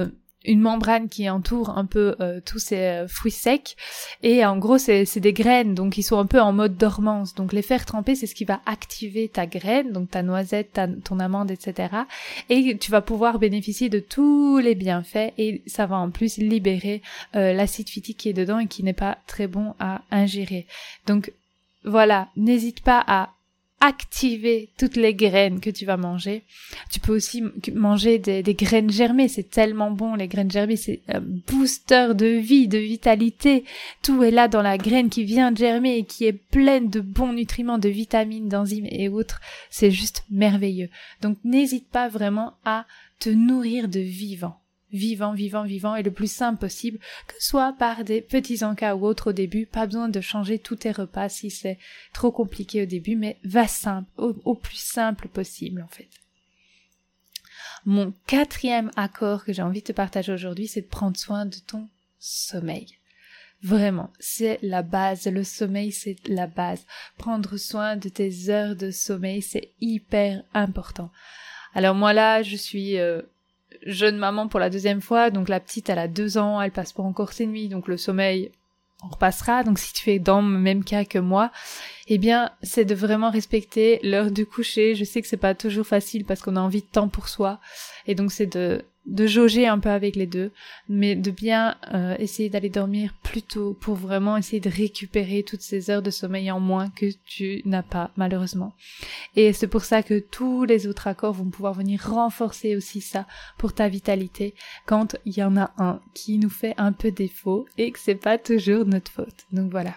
une 0.46 0.60
membrane 0.60 1.10
qui 1.10 1.30
entoure 1.30 1.78
un 1.78 1.86
peu 1.86 2.16
euh, 2.20 2.40
tous 2.46 2.60
ces 2.60 2.78
euh, 2.78 3.08
fruits 3.08 3.32
secs. 3.32 3.76
Et 4.22 4.46
en 4.46 4.58
gros 4.58 4.78
c'est 4.78 5.18
des 5.18 5.34
graines 5.34 5.74
donc 5.74 5.98
ils 5.98 6.04
sont 6.04 6.20
un 6.20 6.26
peu 6.26 6.42
en 6.42 6.54
mode 6.54 6.78
dormance. 6.78 7.34
Donc 7.36 7.54
les 7.54 7.62
faire 7.62 7.86
tremper 7.86 8.16
c'est 8.16 8.28
ce 8.28 8.36
qui 8.36 8.46
va 8.46 8.62
activer 8.66 9.30
ta 9.30 9.46
graine 9.46 9.92
donc 9.92 10.12
ta 10.12 10.24
noisette 10.24 10.80
ton 11.04 11.20
amande 11.20 11.52
etc 11.52 11.90
et 12.50 12.78
tu 12.78 12.92
vas 12.92 13.02
pouvoir 13.02 13.40
bénéficier 13.40 13.90
de 13.90 14.00
tous 14.00 14.58
les 14.58 14.76
bienfaits 14.76 15.34
et 15.38 15.64
ça 15.68 15.86
va 15.86 15.98
en 15.98 16.10
plus 16.10 16.38
libérer 16.38 17.02
euh, 17.36 17.54
l'acide 17.54 17.90
phytique 17.90 18.18
qui 18.18 18.30
est 18.30 18.34
dedans 18.34 18.60
et 18.60 18.68
qui 18.68 18.84
n'est 18.84 18.94
pas 18.94 19.18
très 19.28 19.48
bon 19.48 19.76
à 19.80 20.02
ingérer. 20.12 20.68
Donc 21.08 21.32
voilà 21.86 22.30
n'hésite 22.36 22.82
pas 22.82 23.04
à 23.06 23.30
activer 23.84 24.70
toutes 24.78 24.96
les 24.96 25.14
graines 25.14 25.60
que 25.60 25.70
tu 25.70 25.86
vas 25.86 25.98
manger. 25.98 26.46
Tu 26.90 27.02
peux 27.02 27.14
aussi 27.14 27.44
manger 27.74 28.18
des, 28.18 28.42
graines 28.54 28.90
germées, 28.90 29.28
c'est 29.28 29.50
tellement 29.50 29.92
bon, 29.92 30.16
les 30.16 30.30
graines 30.30 30.50
germées, 30.50 30.78
c'est 30.78 31.02
un 31.10 31.20
booster 31.20 32.14
de 32.16 32.28
vie, 32.28 32.70
de 32.70 32.78
vitalité. 32.78 33.66
Tout 34.02 34.24
est 34.24 34.32
là 34.32 34.48
dans 34.48 34.62
la 34.62 34.78
graine 34.78 35.10
qui 35.10 35.26
vient 35.26 35.52
de 35.52 35.58
germer 35.58 35.98
et 35.98 36.06
qui 36.06 36.24
est 36.24 36.32
pleine 36.32 36.90
de 36.90 37.02
bons 37.02 37.34
nutriments, 37.34 37.78
de 37.78 37.90
vitamines, 37.90 38.48
d'enzymes 38.48 38.88
et 38.90 39.10
autres. 39.10 39.42
C'est 39.70 39.92
juste 39.92 40.24
merveilleux. 40.32 40.90
Donc 41.22 41.38
n'hésite 41.44 41.90
pas 41.90 42.08
vraiment 42.08 42.54
à 42.64 42.86
te 43.20 43.30
nourrir 43.30 43.90
de 43.90 44.00
vivant 44.00 44.63
vivant, 44.94 45.34
vivant, 45.34 45.64
vivant 45.64 45.96
et 45.96 46.04
le 46.04 46.12
plus 46.12 46.32
simple 46.32 46.60
possible, 46.60 47.00
que 47.28 47.34
ce 47.40 47.48
soit 47.50 47.74
par 47.74 48.04
des 48.04 48.22
petits 48.22 48.64
encas 48.64 48.96
ou 48.96 49.06
autres 49.06 49.32
au 49.32 49.34
début, 49.34 49.66
pas 49.66 49.88
besoin 49.88 50.08
de 50.08 50.22
changer 50.22 50.60
tous 50.60 50.78
tes 50.78 50.92
repas 50.92 51.30
si 51.30 51.50
c'est 51.50 51.80
trop 52.14 52.32
compliqué 52.32 52.84
au 52.84 52.86
début, 52.86 53.16
mais 53.16 53.38
va 53.44 53.68
simple, 53.68 54.10
au, 54.18 54.56
plus 54.56 54.78
simple 54.78 55.28
possible 55.28 55.82
en 55.82 55.88
fait. 55.88 56.10
Mon 57.86 58.14
quatrième 58.28 58.92
accord 58.96 59.44
que 59.44 59.52
j'ai 59.52 59.62
envie 59.62 59.82
de 59.82 59.88
te 59.88 59.92
partager 59.92 60.32
aujourd'hui, 60.32 60.68
c'est 60.68 60.82
de 60.82 60.88
prendre 60.88 61.18
soin 61.18 61.46
de 61.46 61.58
ton 61.68 61.90
sommeil. 62.20 62.88
Vraiment, 63.62 64.12
c'est 64.20 64.60
la 64.62 64.84
base. 64.84 65.26
Le 65.26 65.44
sommeil, 65.44 65.92
c'est 65.92 66.18
la 66.28 66.48
base. 66.48 66.86
Prendre 67.18 67.58
soin 67.58 67.96
de 67.96 68.10
tes 68.10 68.50
heures 68.50 68.76
de 68.76 68.92
sommeil, 68.92 69.42
c'est 69.42 69.72
hyper 69.82 70.44
important. 70.54 71.12
Alors 71.74 71.96
moi 71.96 72.14
là, 72.14 72.44
je 72.44 72.56
suis 72.56 73.00
euh, 73.00 73.22
jeune 73.86 74.18
maman 74.18 74.48
pour 74.48 74.60
la 74.60 74.70
deuxième 74.70 75.02
fois, 75.02 75.30
donc 75.30 75.50
la 75.50 75.60
petite 75.60 75.90
elle 75.90 76.00
a 76.00 76.08
deux 76.08 76.38
ans, 76.38 76.62
elle 76.62 76.72
passe 76.72 76.94
pas 76.94 77.04
encore 77.04 77.34
ses 77.34 77.46
nuits, 77.46 77.70
donc 77.70 77.88
le 77.88 77.98
sommeil 77.98 78.52
on 79.04 79.10
repassera. 79.10 79.64
Donc 79.64 79.80
si 79.80 79.94
tu 79.94 80.12
es 80.12 80.20
dans 80.20 80.42
le 80.42 80.58
même 80.58 80.84
cas 80.84 81.06
que 81.06 81.20
moi, 81.20 81.52
eh 82.08 82.18
bien 82.18 82.52
c'est 82.62 82.86
de 82.86 82.96
vraiment 82.96 83.30
respecter 83.30 84.00
l'heure 84.04 84.32
du 84.32 84.46
coucher. 84.46 84.96
Je 84.96 85.04
sais 85.04 85.22
que 85.22 85.28
c'est 85.28 85.38
pas 85.38 85.56
toujours 85.56 85.86
facile 85.86 86.26
parce 86.26 86.42
qu'on 86.42 86.56
a 86.56 86.62
envie 86.62 86.82
de 86.82 86.88
temps 86.88 87.10
pour 87.10 87.28
soi, 87.28 87.60
et 88.08 88.16
donc 88.16 88.32
c'est 88.32 88.48
de 88.48 88.84
de 89.06 89.28
jauger 89.28 89.68
un 89.68 89.80
peu 89.80 89.90
avec 89.90 90.16
les 90.16 90.28
deux, 90.28 90.52
mais 90.88 91.16
de 91.16 91.32
bien 91.32 91.76
euh, 91.94 92.16
essayer 92.20 92.50
d'aller 92.50 92.70
dormir 92.70 93.14
plus 93.22 93.42
tôt 93.42 93.78
pour 93.80 93.96
vraiment 93.96 94.38
essayer 94.38 94.62
de 94.62 94.70
récupérer 94.70 95.44
toutes 95.44 95.62
ces 95.62 95.90
heures 95.90 96.02
de 96.02 96.10
sommeil 96.10 96.50
en 96.52 96.60
moins 96.60 96.90
que 96.90 97.08
tu 97.26 97.62
n'as 97.66 97.84
pas 97.84 98.12
malheureusement. 98.16 98.74
Et 99.36 99.52
c'est 99.52 99.68
pour 99.68 99.84
ça 99.84 100.04
que 100.04 100.20
tous 100.20 100.64
les 100.64 100.88
autres 100.88 101.08
accords 101.08 101.34
vont 101.34 101.50
pouvoir 101.50 101.74
venir 101.74 102.02
renforcer 102.02 102.76
aussi 102.76 103.02
ça 103.02 103.28
pour 103.58 103.74
ta 103.74 103.90
vitalité 103.90 104.54
quand 104.86 105.18
il 105.26 105.38
y 105.38 105.44
en 105.44 105.58
a 105.58 105.72
un 105.78 106.00
qui 106.14 106.38
nous 106.38 106.50
fait 106.50 106.74
un 106.78 106.94
peu 106.94 107.12
défaut 107.12 107.66
et 107.78 107.92
que 107.92 108.00
c'est 108.00 108.16
pas 108.16 108.38
toujours 108.38 108.86
notre 108.86 109.12
faute. 109.12 109.46
Donc 109.52 109.70
voilà. 109.72 109.96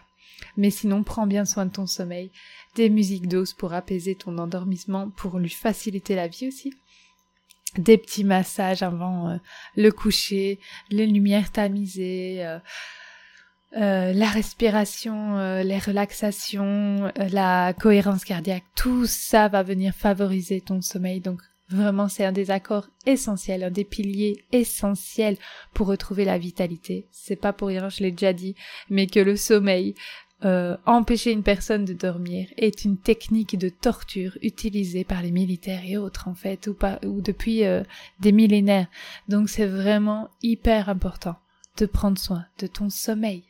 Mais 0.56 0.70
sinon, 0.70 1.02
prends 1.02 1.26
bien 1.26 1.44
soin 1.44 1.66
de 1.66 1.72
ton 1.72 1.86
sommeil, 1.86 2.30
des 2.74 2.90
musiques 2.90 3.28
douces 3.28 3.54
pour 3.54 3.72
apaiser 3.72 4.14
ton 4.14 4.36
endormissement, 4.38 5.10
pour 5.10 5.38
lui 5.38 5.50
faciliter 5.50 6.14
la 6.14 6.28
vie 6.28 6.48
aussi 6.48 6.74
des 7.80 7.98
petits 7.98 8.24
massages 8.24 8.82
avant 8.82 9.28
euh, 9.28 9.36
le 9.76 9.90
coucher, 9.90 10.58
les 10.90 11.06
lumières 11.06 11.52
tamisées, 11.52 12.44
euh, 12.44 12.58
euh, 13.76 14.12
la 14.12 14.28
respiration, 14.28 15.36
les 15.62 15.78
relaxations, 15.78 17.12
la 17.16 17.74
cohérence 17.74 18.24
cardiaque, 18.24 18.64
tout 18.74 19.06
ça 19.06 19.48
va 19.48 19.62
venir 19.62 19.94
favoriser 19.94 20.60
ton 20.60 20.80
sommeil. 20.80 21.20
Donc 21.20 21.40
vraiment 21.68 22.08
c'est 22.08 22.24
un 22.24 22.32
des 22.32 22.50
accords 22.50 22.88
essentiels, 23.06 23.64
un 23.64 23.70
des 23.70 23.84
piliers 23.84 24.44
essentiels 24.52 25.36
pour 25.74 25.88
retrouver 25.88 26.24
la 26.24 26.38
vitalité. 26.38 27.06
C'est 27.10 27.36
pas 27.36 27.52
pour 27.52 27.68
rien, 27.68 27.88
je 27.88 28.02
l'ai 28.02 28.12
déjà 28.12 28.32
dit, 28.32 28.54
mais 28.88 29.06
que 29.06 29.20
le 29.20 29.36
sommeil 29.36 29.94
euh, 30.44 30.76
empêcher 30.84 31.32
une 31.32 31.42
personne 31.42 31.86
de 31.86 31.94
dormir 31.94 32.48
est 32.58 32.84
une 32.84 32.98
technique 32.98 33.58
de 33.58 33.70
torture 33.70 34.36
utilisée 34.42 35.02
par 35.02 35.22
les 35.22 35.30
militaires 35.30 35.82
et 35.86 35.96
autres 35.96 36.28
en 36.28 36.34
fait 36.34 36.68
ou, 36.68 37.22
depuis 37.22 37.64
euh, 37.64 37.82
des 38.20 38.32
millénaires. 38.32 38.88
Donc 39.28 39.48
c'est 39.48 39.66
vraiment 39.66 40.28
hyper 40.42 40.90
important 40.90 41.36
de 41.78 41.86
prendre 41.86 42.18
soin 42.18 42.44
de 42.58 42.66
ton 42.66 42.90
sommeil. 42.90 43.44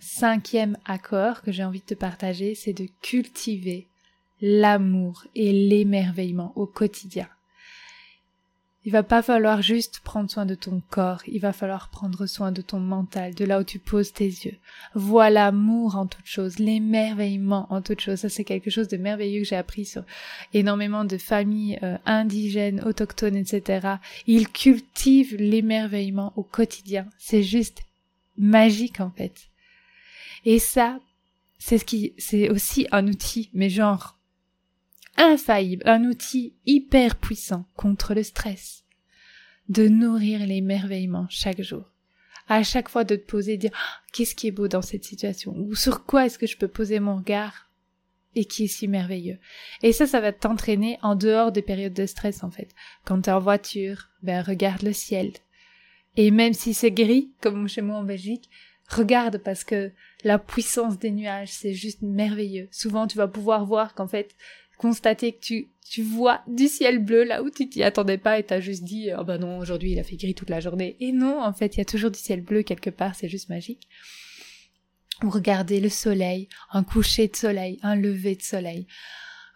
Cinquième 0.00 0.78
accord 0.86 1.42
que 1.42 1.52
j'ai 1.52 1.64
envie 1.64 1.80
de 1.80 1.84
te 1.84 1.94
partager, 1.94 2.54
c'est 2.54 2.72
de 2.72 2.88
cultiver 3.02 3.86
l'amour 4.40 5.26
et 5.34 5.52
l'émerveillement 5.52 6.52
au 6.56 6.66
quotidien. 6.66 7.28
Il 8.86 8.92
va 8.92 9.02
pas 9.02 9.20
falloir 9.20 9.62
juste 9.62 9.98
prendre 10.04 10.30
soin 10.30 10.46
de 10.46 10.54
ton 10.54 10.80
corps, 10.90 11.20
il 11.26 11.40
va 11.40 11.52
falloir 11.52 11.88
prendre 11.90 12.26
soin 12.26 12.52
de 12.52 12.62
ton 12.62 12.78
mental, 12.78 13.34
de 13.34 13.44
là 13.44 13.58
où 13.58 13.64
tu 13.64 13.80
poses 13.80 14.12
tes 14.12 14.28
yeux. 14.28 14.58
Vois 14.94 15.28
l'amour 15.28 15.96
en 15.96 16.06
toute 16.06 16.24
chose, 16.24 16.60
l'émerveillement 16.60 17.66
en 17.70 17.82
toute 17.82 18.00
chose. 18.00 18.20
Ça, 18.20 18.28
c'est 18.28 18.44
quelque 18.44 18.70
chose 18.70 18.86
de 18.86 18.96
merveilleux 18.96 19.42
que 19.42 19.48
j'ai 19.48 19.56
appris 19.56 19.86
sur 19.86 20.04
énormément 20.54 21.04
de 21.04 21.18
familles 21.18 21.80
euh, 21.82 21.98
indigènes, 22.06 22.80
autochtones, 22.84 23.34
etc. 23.34 23.96
Ils 24.28 24.48
cultivent 24.48 25.34
l'émerveillement 25.34 26.32
au 26.36 26.44
quotidien. 26.44 27.06
C'est 27.18 27.42
juste 27.42 27.82
magique, 28.38 29.00
en 29.00 29.10
fait. 29.10 29.48
Et 30.44 30.60
ça, 30.60 31.00
c'est 31.58 31.78
ce 31.78 31.84
qui, 31.84 32.14
c'est 32.18 32.50
aussi 32.50 32.86
un 32.92 33.08
outil, 33.08 33.50
mais 33.52 33.68
genre, 33.68 34.15
infaillible, 35.16 35.82
un 35.86 36.04
outil 36.04 36.54
hyper 36.66 37.16
puissant 37.16 37.66
contre 37.74 38.14
le 38.14 38.22
stress. 38.22 38.84
De 39.68 39.88
nourrir 39.88 40.46
l'émerveillement 40.46 41.26
chaque 41.28 41.62
jour. 41.62 41.90
À 42.48 42.62
chaque 42.62 42.88
fois 42.88 43.04
de 43.04 43.16
te 43.16 43.26
poser 43.26 43.56
dire 43.56 43.72
ah, 43.74 44.02
qu'est-ce 44.12 44.34
qui 44.34 44.46
est 44.46 44.52
beau 44.52 44.68
dans 44.68 44.82
cette 44.82 45.04
situation? 45.04 45.56
Ou 45.56 45.74
sur 45.74 46.04
quoi 46.04 46.26
est-ce 46.26 46.38
que 46.38 46.46
je 46.46 46.56
peux 46.56 46.68
poser 46.68 47.00
mon 47.00 47.16
regard? 47.16 47.70
Et 48.36 48.44
qui 48.44 48.64
est 48.64 48.68
si 48.68 48.86
merveilleux? 48.86 49.38
Et 49.82 49.92
ça, 49.92 50.06
ça 50.06 50.20
va 50.20 50.32
t'entraîner 50.32 50.98
en 51.02 51.16
dehors 51.16 51.50
des 51.50 51.62
périodes 51.62 51.94
de 51.94 52.06
stress 52.06 52.44
en 52.44 52.50
fait. 52.50 52.68
Quand 53.04 53.22
t'es 53.22 53.32
en 53.32 53.40
voiture, 53.40 54.10
ben 54.22 54.42
regarde 54.42 54.82
le 54.82 54.92
ciel. 54.92 55.32
Et 56.16 56.30
même 56.30 56.52
si 56.52 56.72
c'est 56.72 56.92
gris, 56.92 57.32
comme 57.40 57.68
chez 57.68 57.82
moi 57.82 57.98
en 57.98 58.04
Belgique, 58.04 58.48
regarde 58.88 59.38
parce 59.38 59.64
que 59.64 59.90
la 60.24 60.38
puissance 60.38 60.98
des 60.98 61.10
nuages, 61.10 61.50
c'est 61.50 61.74
juste 61.74 62.02
merveilleux. 62.02 62.68
Souvent, 62.70 63.06
tu 63.06 63.18
vas 63.18 63.28
pouvoir 63.28 63.64
voir 63.64 63.94
qu'en 63.94 64.08
fait, 64.08 64.34
constater 64.78 65.32
que 65.32 65.40
tu, 65.40 65.68
tu 65.88 66.02
vois 66.02 66.42
du 66.46 66.68
ciel 66.68 66.98
bleu 66.98 67.24
là 67.24 67.42
où 67.42 67.50
tu 67.50 67.68
t'y 67.68 67.82
attendais 67.82 68.18
pas 68.18 68.38
et 68.38 68.42
t'as 68.44 68.60
juste 68.60 68.84
dit 68.84 69.10
oh 69.18 69.24
bah 69.24 69.38
non 69.38 69.58
aujourd'hui 69.58 69.92
il 69.92 69.98
a 69.98 70.02
fait 70.04 70.16
gris 70.16 70.34
toute 70.34 70.50
la 70.50 70.60
journée. 70.60 70.96
Et 71.00 71.12
non 71.12 71.42
en 71.42 71.52
fait 71.52 71.76
il 71.76 71.78
y 71.78 71.82
a 71.82 71.86
toujours 71.86 72.10
du 72.10 72.18
ciel 72.18 72.42
bleu 72.42 72.62
quelque 72.62 72.90
part 72.90 73.14
c'est 73.14 73.28
juste 73.28 73.48
magique. 73.48 73.88
Ou 75.22 75.30
regarder 75.30 75.80
le 75.80 75.88
soleil 75.88 76.48
un 76.72 76.84
coucher 76.84 77.28
de 77.28 77.36
soleil 77.36 77.78
un 77.82 77.96
lever 77.96 78.36
de 78.36 78.42
soleil. 78.42 78.86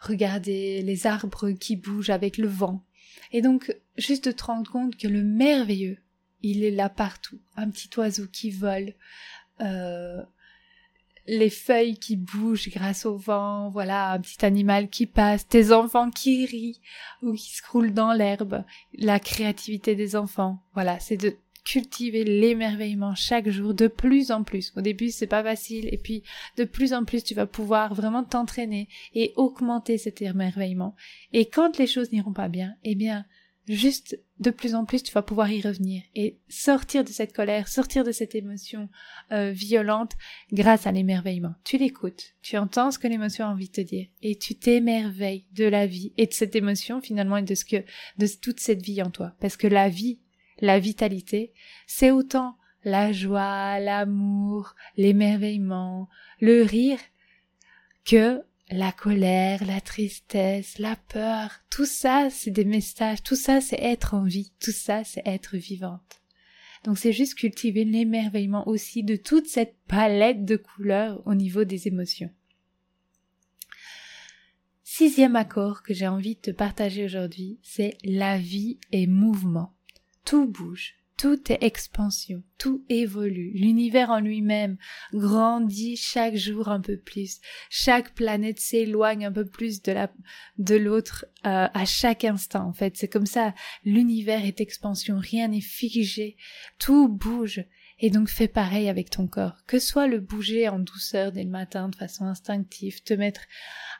Regarder 0.00 0.82
les 0.82 1.06
arbres 1.06 1.50
qui 1.50 1.76
bougent 1.76 2.10
avec 2.10 2.38
le 2.38 2.48
vent. 2.48 2.84
Et 3.32 3.42
donc 3.42 3.74
juste 3.96 4.26
de 4.26 4.32
te 4.32 4.44
rendre 4.44 4.70
compte 4.70 4.96
que 4.96 5.08
le 5.08 5.22
merveilleux 5.22 5.98
il 6.42 6.64
est 6.64 6.70
là 6.70 6.88
partout. 6.88 7.38
Un 7.56 7.70
petit 7.70 7.90
oiseau 7.98 8.26
qui 8.26 8.50
vole 8.50 8.94
euh, 9.60 10.22
les 11.26 11.50
feuilles 11.50 11.98
qui 11.98 12.16
bougent 12.16 12.70
grâce 12.70 13.06
au 13.06 13.16
vent, 13.16 13.68
voilà, 13.70 14.12
un 14.12 14.20
petit 14.20 14.44
animal 14.44 14.88
qui 14.88 15.06
passe, 15.06 15.46
tes 15.46 15.72
enfants 15.72 16.10
qui 16.10 16.46
rient 16.46 16.80
ou 17.22 17.34
qui 17.34 17.56
se 17.56 17.62
roulent 17.70 17.94
dans 17.94 18.12
l'herbe, 18.12 18.64
la 18.94 19.20
créativité 19.20 19.94
des 19.94 20.16
enfants, 20.16 20.62
voilà, 20.74 20.98
c'est 20.98 21.16
de 21.16 21.36
cultiver 21.64 22.24
l'émerveillement 22.24 23.14
chaque 23.14 23.48
jour 23.48 23.74
de 23.74 23.86
plus 23.86 24.30
en 24.30 24.42
plus. 24.42 24.72
Au 24.76 24.80
début, 24.80 25.10
c'est 25.10 25.26
pas 25.26 25.42
facile 25.42 25.88
et 25.92 25.98
puis 25.98 26.22
de 26.56 26.64
plus 26.64 26.92
en 26.92 27.04
plus 27.04 27.22
tu 27.22 27.34
vas 27.34 27.46
pouvoir 27.46 27.94
vraiment 27.94 28.24
t'entraîner 28.24 28.88
et 29.14 29.32
augmenter 29.36 29.98
cet 29.98 30.22
émerveillement. 30.22 30.94
Et 31.32 31.46
quand 31.46 31.78
les 31.78 31.86
choses 31.86 32.12
n'iront 32.12 32.32
pas 32.32 32.48
bien, 32.48 32.74
eh 32.84 32.94
bien, 32.94 33.24
juste 33.70 34.18
de 34.40 34.50
plus 34.50 34.74
en 34.74 34.84
plus 34.84 35.02
tu 35.02 35.12
vas 35.12 35.22
pouvoir 35.22 35.50
y 35.50 35.60
revenir 35.60 36.02
et 36.14 36.40
sortir 36.48 37.04
de 37.04 37.10
cette 37.10 37.32
colère, 37.32 37.68
sortir 37.68 38.04
de 38.04 38.10
cette 38.10 38.34
émotion 38.34 38.88
euh, 39.32 39.52
violente 39.52 40.12
grâce 40.52 40.86
à 40.86 40.92
l'émerveillement. 40.92 41.54
Tu 41.64 41.78
l'écoutes, 41.78 42.34
tu 42.42 42.56
entends 42.56 42.90
ce 42.90 42.98
que 42.98 43.06
l'émotion 43.06 43.46
a 43.46 43.50
envie 43.50 43.68
de 43.68 43.72
te 43.72 43.80
dire 43.80 44.08
et 44.22 44.36
tu 44.36 44.56
t'émerveilles 44.56 45.46
de 45.52 45.64
la 45.64 45.86
vie 45.86 46.12
et 46.16 46.26
de 46.26 46.32
cette 46.32 46.56
émotion 46.56 47.00
finalement 47.00 47.36
et 47.36 47.42
de 47.42 47.54
ce 47.54 47.64
que 47.64 47.84
de 48.18 48.26
toute 48.40 48.60
cette 48.60 48.82
vie 48.82 49.02
en 49.02 49.10
toi 49.10 49.34
parce 49.40 49.56
que 49.56 49.68
la 49.68 49.88
vie, 49.88 50.20
la 50.60 50.80
vitalité, 50.80 51.52
c'est 51.86 52.10
autant 52.10 52.56
la 52.82 53.12
joie, 53.12 53.78
l'amour, 53.78 54.74
l'émerveillement, 54.96 56.08
le 56.40 56.62
rire 56.62 56.98
que 58.04 58.42
la 58.70 58.92
colère, 58.92 59.64
la 59.64 59.80
tristesse, 59.80 60.78
la 60.78 60.96
peur, 60.96 61.50
tout 61.70 61.86
ça, 61.86 62.28
c'est 62.30 62.50
des 62.50 62.64
messages, 62.64 63.22
tout 63.22 63.36
ça, 63.36 63.60
c'est 63.60 63.80
être 63.80 64.14
en 64.14 64.24
vie, 64.24 64.52
tout 64.60 64.70
ça, 64.70 65.02
c'est 65.04 65.22
être 65.26 65.56
vivante. 65.56 66.20
Donc 66.84 66.98
c'est 66.98 67.12
juste 67.12 67.34
cultiver 67.34 67.84
l'émerveillement 67.84 68.66
aussi 68.68 69.02
de 69.02 69.16
toute 69.16 69.46
cette 69.46 69.76
palette 69.86 70.44
de 70.44 70.56
couleurs 70.56 71.20
au 71.26 71.34
niveau 71.34 71.64
des 71.64 71.88
émotions. 71.88 72.30
Sixième 74.82 75.36
accord 75.36 75.82
que 75.82 75.94
j'ai 75.94 76.08
envie 76.08 76.36
de 76.36 76.40
te 76.40 76.50
partager 76.50 77.04
aujourd'hui, 77.04 77.58
c'est 77.62 77.96
la 78.04 78.38
vie 78.38 78.78
est 78.92 79.06
mouvement. 79.06 79.74
Tout 80.24 80.46
bouge, 80.46 80.94
tout 81.20 81.52
est 81.52 81.62
expansion, 81.62 82.42
tout 82.56 82.82
évolue, 82.88 83.50
l'univers 83.52 84.08
en 84.08 84.20
lui-même 84.20 84.78
grandit 85.12 85.98
chaque 85.98 86.34
jour 86.34 86.68
un 86.68 86.80
peu 86.80 86.96
plus, 86.96 87.40
chaque 87.68 88.14
planète 88.14 88.58
s'éloigne 88.58 89.26
un 89.26 89.32
peu 89.32 89.44
plus 89.44 89.82
de 89.82 89.92
la 89.92 90.10
de 90.56 90.76
l'autre 90.76 91.26
euh, 91.44 91.68
à 91.74 91.84
chaque 91.84 92.24
instant 92.24 92.66
en 92.66 92.72
fait, 92.72 92.96
c'est 92.96 93.08
comme 93.08 93.26
ça, 93.26 93.54
l'univers 93.84 94.46
est 94.46 94.62
expansion, 94.62 95.18
rien 95.18 95.48
n'est 95.48 95.60
figé, 95.60 96.38
tout 96.78 97.06
bouge 97.06 97.66
et 98.00 98.10
donc 98.10 98.28
fais 98.28 98.48
pareil 98.48 98.88
avec 98.88 99.10
ton 99.10 99.26
corps, 99.26 99.56
que 99.66 99.78
soit 99.78 100.06
le 100.06 100.20
bouger 100.20 100.68
en 100.68 100.78
douceur 100.78 101.32
dès 101.32 101.44
le 101.44 101.50
matin 101.50 101.90
de 101.90 101.96
façon 101.96 102.24
instinctive, 102.24 103.02
te 103.02 103.12
mettre 103.12 103.42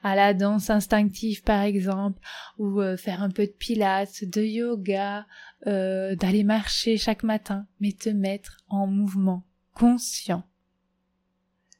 à 0.02 0.16
la 0.16 0.32
danse 0.32 0.70
instinctive 0.70 1.42
par 1.42 1.62
exemple, 1.62 2.18
ou 2.58 2.80
euh, 2.80 2.96
faire 2.96 3.22
un 3.22 3.30
peu 3.30 3.46
de 3.46 3.52
pilates, 3.52 4.24
de 4.24 4.42
yoga, 4.42 5.26
euh, 5.66 6.16
d'aller 6.16 6.44
marcher 6.44 6.96
chaque 6.96 7.22
matin, 7.22 7.66
mais 7.80 7.92
te 7.92 8.08
mettre 8.08 8.64
en 8.68 8.86
mouvement 8.86 9.44
conscient. 9.74 10.44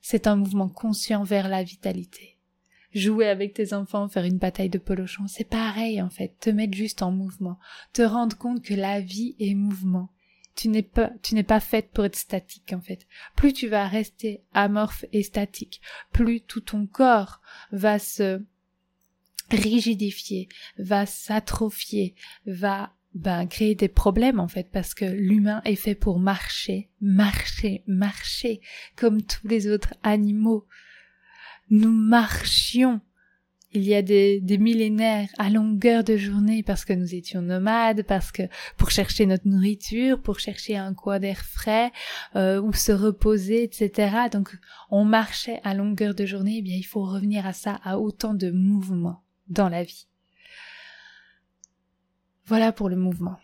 C'est 0.03 0.27
un 0.27 0.37
mouvement 0.37 0.69
conscient 0.69 1.25
vers 1.25 1.49
la 1.49 1.63
vitalité. 1.63 2.37
Jouer 2.93 3.29
avec 3.29 3.55
tes 3.55 3.73
enfants, 3.73 4.09
faire 4.09 4.25
une 4.25 4.39
bataille 4.39 4.69
de 4.69 4.79
polochon, 4.79 5.27
c'est 5.27 5.49
pareil 5.49 6.03
en 6.03 6.11
fait, 6.11 6.35
te 6.39 6.51
mettre 6.51 6.77
juste 6.77 7.01
en 7.03 7.13
mouvement, 7.13 7.59
te 7.95 8.03
rendre 8.03 8.37
compte 8.37 8.63
que 8.63 8.75
la 8.75 9.01
vie 9.01 9.37
est 9.39 9.55
mouvement 9.55 10.11
tu 10.55 10.69
n'es 10.69 10.83
pas, 10.83 11.11
tu 11.23 11.35
n'es 11.35 11.43
pas 11.43 11.61
faite 11.61 11.91
pour 11.93 12.05
être 12.05 12.17
statique, 12.17 12.73
en 12.73 12.81
fait. 12.81 13.07
Plus 13.37 13.53
tu 13.53 13.69
vas 13.69 13.87
rester 13.87 14.43
amorphe 14.53 15.05
et 15.13 15.23
statique, 15.23 15.81
plus 16.13 16.41
tout 16.41 16.61
ton 16.61 16.87
corps 16.87 17.41
va 17.73 17.99
se 17.99 18.43
rigidifier, 19.51 20.49
va 20.79 21.07
s'atrophier, 21.07 22.15
va 22.47 22.93
ben, 23.15 23.47
créer 23.47 23.75
des 23.75 23.89
problèmes 23.89 24.39
en 24.39 24.47
fait 24.47 24.69
parce 24.71 24.95
que 24.95 25.05
l'humain 25.05 25.63
est 25.65 25.77
fait 25.77 25.97
pour 25.97 26.21
marcher, 26.21 26.89
marcher, 27.01 27.83
marcher 27.87 28.61
comme 28.97 29.23
tous 29.23 29.49
les 29.49 29.69
autres 29.69 29.95
animaux. 30.03 30.67
Nous 31.71 31.91
marchions 31.91 33.01
il 33.73 33.85
y 33.85 33.95
a 33.95 34.03
des, 34.03 34.41
millénaires 34.59 35.29
à 35.39 35.49
longueur 35.49 36.03
de 36.03 36.17
journée 36.17 36.63
parce 36.63 36.85
que 36.85 36.93
nous 36.93 37.15
étions 37.15 37.43
nomades, 37.43 38.03
parce 38.03 38.33
que 38.33 38.43
pour 38.77 38.91
chercher 38.91 39.27
notre 39.27 39.47
nourriture, 39.47 40.21
pour 40.21 40.39
chercher 40.39 40.77
un 40.77 40.93
coin 40.95 41.21
d'air 41.21 41.39
frais, 41.45 41.93
euh, 42.37 42.61
ou 42.61 42.73
se 42.73 42.93
reposer, 42.93 43.63
etc. 43.63 44.17
Donc 44.33 44.59
on 44.91 45.05
marchait 45.05 45.61
à 45.63 45.75
longueur 45.75 46.15
de 46.15 46.27
journée, 46.27 46.57
eh 46.59 46.63
bien 46.63 46.77
il 46.77 46.87
faut 46.87 47.05
revenir 47.05 47.47
à 47.47 47.53
ça, 47.53 47.81
à 47.85 47.99
autant 47.99 48.35
de 48.35 48.51
mouvements 48.51 49.23
dans 49.49 49.69
la 49.69 49.85
vie. 49.85 50.07
Voilà 52.47 52.73
pour 52.73 52.89
le 52.89 52.97
mouvement. 52.97 53.39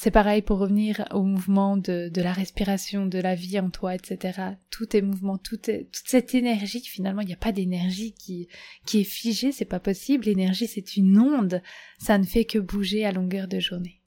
C'est 0.00 0.12
pareil 0.12 0.42
pour 0.42 0.60
revenir 0.60 1.04
au 1.10 1.24
mouvement 1.24 1.76
de, 1.76 2.08
la 2.14 2.32
respiration, 2.32 3.04
de 3.06 3.18
la 3.18 3.34
vie 3.34 3.58
en 3.58 3.68
toi, 3.68 3.96
etc. 3.96 4.52
Tout 4.70 4.96
est 4.96 5.02
mouvement, 5.02 5.38
toute 5.38 5.68
cette 5.90 6.36
énergie, 6.36 6.80
finalement, 6.82 7.20
il 7.20 7.26
n'y 7.26 7.32
a 7.32 7.36
pas 7.36 7.50
d'énergie 7.50 8.12
qui, 8.12 8.46
qui 8.86 9.00
est 9.00 9.04
figée, 9.04 9.50
c'est 9.50 9.64
pas 9.64 9.80
possible. 9.80 10.26
L'énergie, 10.26 10.68
c'est 10.68 10.96
une 10.96 11.18
onde. 11.18 11.62
Ça 11.98 12.16
ne 12.16 12.22
fait 12.22 12.44
que 12.44 12.60
bouger 12.60 13.04
à 13.06 13.10
longueur 13.10 13.48
de 13.48 13.58
journée. 13.58 14.00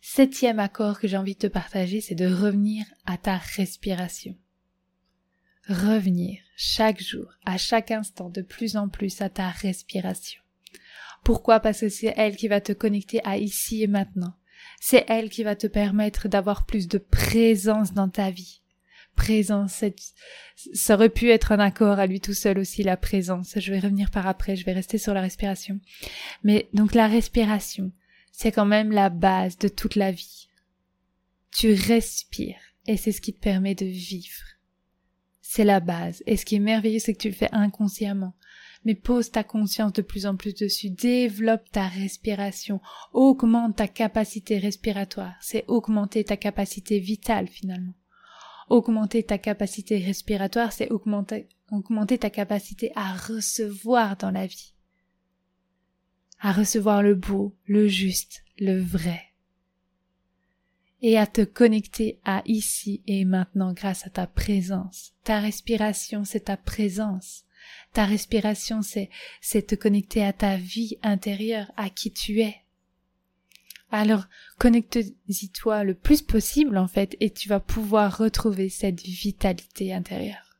Septième 0.00 0.58
accord 0.58 0.98
que 0.98 1.06
j'ai 1.06 1.18
envie 1.18 1.34
de 1.34 1.40
te 1.40 1.46
partager, 1.46 2.00
c'est 2.00 2.14
de 2.14 2.32
revenir 2.32 2.86
à 3.04 3.18
ta 3.18 3.36
respiration. 3.36 4.38
Revenir 5.68 6.40
chaque 6.56 7.02
jour, 7.02 7.30
à 7.44 7.58
chaque 7.58 7.90
instant, 7.90 8.30
de 8.30 8.40
plus 8.40 8.78
en 8.78 8.88
plus 8.88 9.20
à 9.20 9.28
ta 9.28 9.50
respiration. 9.50 10.40
Pourquoi? 11.24 11.60
Parce 11.60 11.80
que 11.80 11.88
c'est 11.88 12.14
elle 12.16 12.36
qui 12.36 12.48
va 12.48 12.60
te 12.60 12.72
connecter 12.72 13.20
à 13.24 13.36
ici 13.36 13.82
et 13.82 13.86
maintenant. 13.86 14.34
C'est 14.80 15.04
elle 15.08 15.28
qui 15.28 15.42
va 15.42 15.56
te 15.56 15.66
permettre 15.66 16.28
d'avoir 16.28 16.64
plus 16.64 16.88
de 16.88 16.98
présence 16.98 17.92
dans 17.92 18.08
ta 18.08 18.30
vie. 18.30 18.62
Présence, 19.16 19.84
ça 20.72 20.94
aurait 20.94 21.10
pu 21.10 21.30
être 21.30 21.52
un 21.52 21.58
accord 21.58 21.98
à 21.98 22.06
lui 22.06 22.20
tout 22.20 22.32
seul 22.32 22.58
aussi, 22.58 22.82
la 22.82 22.96
présence. 22.96 23.58
Je 23.58 23.70
vais 23.70 23.80
revenir 23.80 24.10
par 24.10 24.26
après, 24.26 24.56
je 24.56 24.64
vais 24.64 24.72
rester 24.72 24.96
sur 24.96 25.12
la 25.12 25.20
respiration. 25.20 25.78
Mais 26.42 26.68
donc 26.72 26.94
la 26.94 27.06
respiration, 27.06 27.92
c'est 28.32 28.52
quand 28.52 28.66
même 28.66 28.92
la 28.92 29.10
base 29.10 29.58
de 29.58 29.68
toute 29.68 29.96
la 29.96 30.12
vie. 30.12 30.48
Tu 31.52 31.72
respires 31.72 32.60
et 32.86 32.96
c'est 32.96 33.12
ce 33.12 33.20
qui 33.20 33.34
te 33.34 33.40
permet 33.40 33.74
de 33.74 33.84
vivre. 33.84 34.44
C'est 35.42 35.64
la 35.64 35.80
base. 35.80 36.22
Et 36.26 36.36
ce 36.36 36.46
qui 36.46 36.56
est 36.56 36.60
merveilleux, 36.60 37.00
c'est 37.00 37.12
que 37.12 37.20
tu 37.20 37.28
le 37.28 37.34
fais 37.34 37.52
inconsciemment 37.52 38.34
mais 38.84 38.94
pose 38.94 39.30
ta 39.30 39.44
conscience 39.44 39.92
de 39.92 40.02
plus 40.02 40.26
en 40.26 40.36
plus 40.36 40.54
dessus, 40.54 40.90
développe 40.90 41.70
ta 41.70 41.86
respiration, 41.86 42.80
augmente 43.12 43.76
ta 43.76 43.88
capacité 43.88 44.58
respiratoire, 44.58 45.34
c'est 45.40 45.64
augmenter 45.68 46.24
ta 46.24 46.36
capacité 46.36 46.98
vitale 46.98 47.48
finalement. 47.48 47.94
Augmenter 48.70 49.24
ta 49.24 49.36
capacité 49.36 49.98
respiratoire, 49.98 50.72
c'est 50.72 50.90
augmenter, 50.90 51.48
augmenter 51.70 52.18
ta 52.18 52.30
capacité 52.30 52.92
à 52.94 53.14
recevoir 53.14 54.16
dans 54.16 54.30
la 54.30 54.46
vie. 54.46 54.74
À 56.38 56.52
recevoir 56.52 57.02
le 57.02 57.14
beau, 57.14 57.54
le 57.66 57.88
juste, 57.88 58.44
le 58.58 58.80
vrai. 58.80 59.20
Et 61.02 61.18
à 61.18 61.26
te 61.26 61.42
connecter 61.42 62.20
à 62.24 62.42
ici 62.46 63.02
et 63.06 63.24
maintenant 63.24 63.72
grâce 63.72 64.06
à 64.06 64.10
ta 64.10 64.26
présence. 64.26 65.12
Ta 65.24 65.40
respiration, 65.40 66.24
c'est 66.24 66.44
ta 66.44 66.56
présence. 66.56 67.44
Ta 67.92 68.04
respiration, 68.04 68.82
c'est, 68.82 69.10
te 69.66 69.74
connecter 69.74 70.24
à 70.24 70.32
ta 70.32 70.56
vie 70.56 70.98
intérieure, 71.02 71.70
à 71.76 71.90
qui 71.90 72.12
tu 72.12 72.40
es. 72.40 72.56
Alors, 73.90 74.24
connecte-y 74.58 75.48
toi 75.50 75.82
le 75.82 75.94
plus 75.94 76.22
possible, 76.22 76.78
en 76.78 76.86
fait, 76.86 77.16
et 77.20 77.30
tu 77.30 77.48
vas 77.48 77.60
pouvoir 77.60 78.18
retrouver 78.18 78.68
cette 78.68 79.02
vitalité 79.02 79.92
intérieure. 79.92 80.50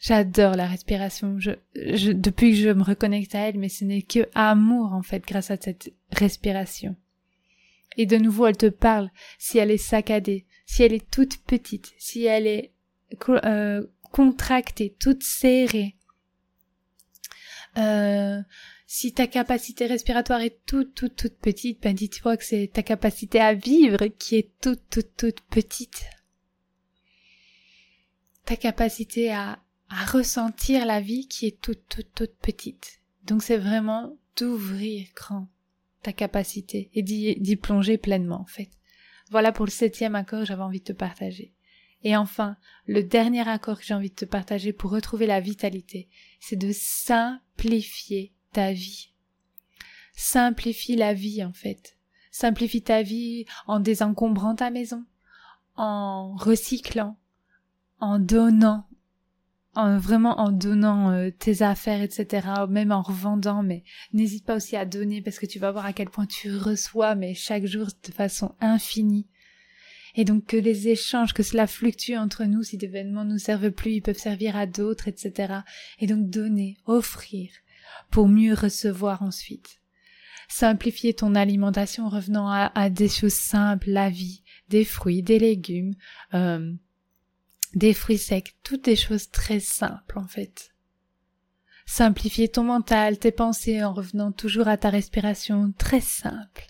J'adore 0.00 0.54
la 0.54 0.66
respiration. 0.66 1.36
Depuis 1.74 2.50
que 2.50 2.56
je 2.56 2.70
me 2.70 2.82
reconnecte 2.82 3.34
à 3.34 3.48
elle, 3.48 3.58
mais 3.58 3.68
ce 3.68 3.84
n'est 3.84 4.02
que 4.02 4.28
amour, 4.34 4.92
en 4.92 5.02
fait, 5.02 5.24
grâce 5.26 5.50
à 5.50 5.56
cette 5.56 5.92
respiration. 6.12 6.96
Et 7.96 8.06
de 8.06 8.16
nouveau, 8.16 8.46
elle 8.46 8.56
te 8.56 8.66
parle 8.66 9.10
si 9.38 9.58
elle 9.58 9.70
est 9.70 9.78
saccadée, 9.78 10.44
si 10.66 10.82
elle 10.82 10.92
est 10.92 11.10
toute 11.10 11.38
petite, 11.38 11.92
si 11.98 12.24
elle 12.24 12.46
est 12.46 12.72
euh, 13.28 13.86
contractée, 14.12 14.96
toute 14.98 15.22
serrée. 15.22 15.96
Euh, 17.76 18.40
si 18.86 19.12
ta 19.12 19.26
capacité 19.26 19.86
respiratoire 19.86 20.40
est 20.40 20.64
toute, 20.64 20.94
toute, 20.94 21.16
toute 21.16 21.36
petite, 21.38 21.82
ben 21.82 21.94
dis-toi 21.94 22.36
que 22.36 22.44
c'est 22.44 22.70
ta 22.72 22.82
capacité 22.82 23.40
à 23.40 23.52
vivre 23.52 24.06
qui 24.06 24.36
est 24.36 24.50
toute, 24.60 24.88
toute, 24.88 25.16
toute 25.16 25.40
petite. 25.42 26.04
Ta 28.44 28.56
capacité 28.56 29.32
à, 29.32 29.58
à 29.88 30.04
ressentir 30.06 30.86
la 30.86 31.00
vie 31.00 31.26
qui 31.26 31.46
est 31.46 31.60
toute, 31.60 31.82
toute, 31.88 32.12
toute 32.14 32.36
petite. 32.36 33.00
Donc 33.24 33.42
c'est 33.42 33.58
vraiment 33.58 34.16
d'ouvrir 34.36 35.08
grand 35.14 35.48
ta 36.02 36.12
capacité 36.12 36.88
et 36.94 37.02
d'y 37.02 37.56
plonger 37.56 37.98
pleinement, 37.98 38.40
en 38.40 38.46
fait. 38.46 38.70
Voilà 39.30 39.50
pour 39.50 39.66
le 39.66 39.72
septième 39.72 40.14
accord 40.14 40.40
que 40.40 40.46
j'avais 40.46 40.62
envie 40.62 40.78
de 40.78 40.84
te 40.84 40.92
partager. 40.92 41.55
Et 42.06 42.16
enfin, 42.16 42.56
le 42.86 43.02
dernier 43.02 43.48
accord 43.48 43.80
que 43.80 43.84
j'ai 43.84 43.92
envie 43.92 44.10
de 44.10 44.14
te 44.14 44.24
partager 44.24 44.72
pour 44.72 44.92
retrouver 44.92 45.26
la 45.26 45.40
vitalité, 45.40 46.08
c'est 46.38 46.54
de 46.54 46.70
simplifier 46.72 48.32
ta 48.52 48.72
vie. 48.72 49.10
Simplifie 50.14 50.94
la 50.94 51.14
vie, 51.14 51.42
en 51.42 51.52
fait. 51.52 51.98
Simplifie 52.30 52.82
ta 52.82 53.02
vie 53.02 53.44
en 53.66 53.80
désencombrant 53.80 54.54
ta 54.54 54.70
maison, 54.70 55.04
en 55.74 56.36
recyclant, 56.36 57.18
en 57.98 58.20
donnant, 58.20 58.86
en 59.74 59.98
vraiment 59.98 60.38
en 60.38 60.52
donnant 60.52 61.10
euh, 61.10 61.30
tes 61.36 61.62
affaires, 61.62 62.02
etc., 62.02 62.46
même 62.68 62.92
en 62.92 63.02
revendant, 63.02 63.64
mais 63.64 63.82
n'hésite 64.12 64.44
pas 64.44 64.54
aussi 64.54 64.76
à 64.76 64.84
donner 64.84 65.22
parce 65.22 65.40
que 65.40 65.46
tu 65.46 65.58
vas 65.58 65.72
voir 65.72 65.86
à 65.86 65.92
quel 65.92 66.10
point 66.10 66.26
tu 66.26 66.56
reçois, 66.56 67.16
mais 67.16 67.34
chaque 67.34 67.66
jour 67.66 67.88
de 68.04 68.12
façon 68.12 68.54
infinie 68.60 69.26
et 70.16 70.24
donc 70.24 70.46
que 70.46 70.56
les 70.56 70.88
échanges, 70.88 71.34
que 71.34 71.42
cela 71.42 71.66
fluctue 71.66 72.16
entre 72.16 72.44
nous, 72.44 72.62
si 72.62 72.78
des 72.78 72.86
vêtements 72.86 73.24
nous 73.24 73.38
servent 73.38 73.70
plus, 73.70 73.92
ils 73.92 74.02
peuvent 74.02 74.18
servir 74.18 74.56
à 74.56 74.66
d'autres, 74.66 75.08
etc. 75.08 75.60
Et 76.00 76.06
donc 76.06 76.30
donner, 76.30 76.78
offrir, 76.86 77.50
pour 78.10 78.26
mieux 78.26 78.54
recevoir 78.54 79.22
ensuite. 79.22 79.80
Simplifier 80.48 81.12
ton 81.12 81.34
alimentation 81.34 82.06
en 82.06 82.08
revenant 82.08 82.48
à, 82.48 82.88
des 82.88 83.08
choses 83.08 83.34
simples, 83.34 83.90
la 83.90 84.08
vie, 84.08 84.42
des 84.68 84.84
fruits, 84.84 85.22
des 85.22 85.38
légumes, 85.38 85.94
euh, 86.34 86.72
des 87.74 87.92
fruits 87.92 88.18
secs, 88.18 88.54
toutes 88.62 88.84
des 88.84 88.96
choses 88.96 89.30
très 89.30 89.60
simples 89.60 90.18
en 90.18 90.26
fait. 90.26 90.72
Simplifier 91.84 92.48
ton 92.48 92.64
mental, 92.64 93.18
tes 93.18 93.32
pensées 93.32 93.84
en 93.84 93.92
revenant 93.92 94.32
toujours 94.32 94.68
à 94.68 94.76
ta 94.76 94.88
respiration, 94.88 95.72
très 95.76 96.00
simple. 96.00 96.66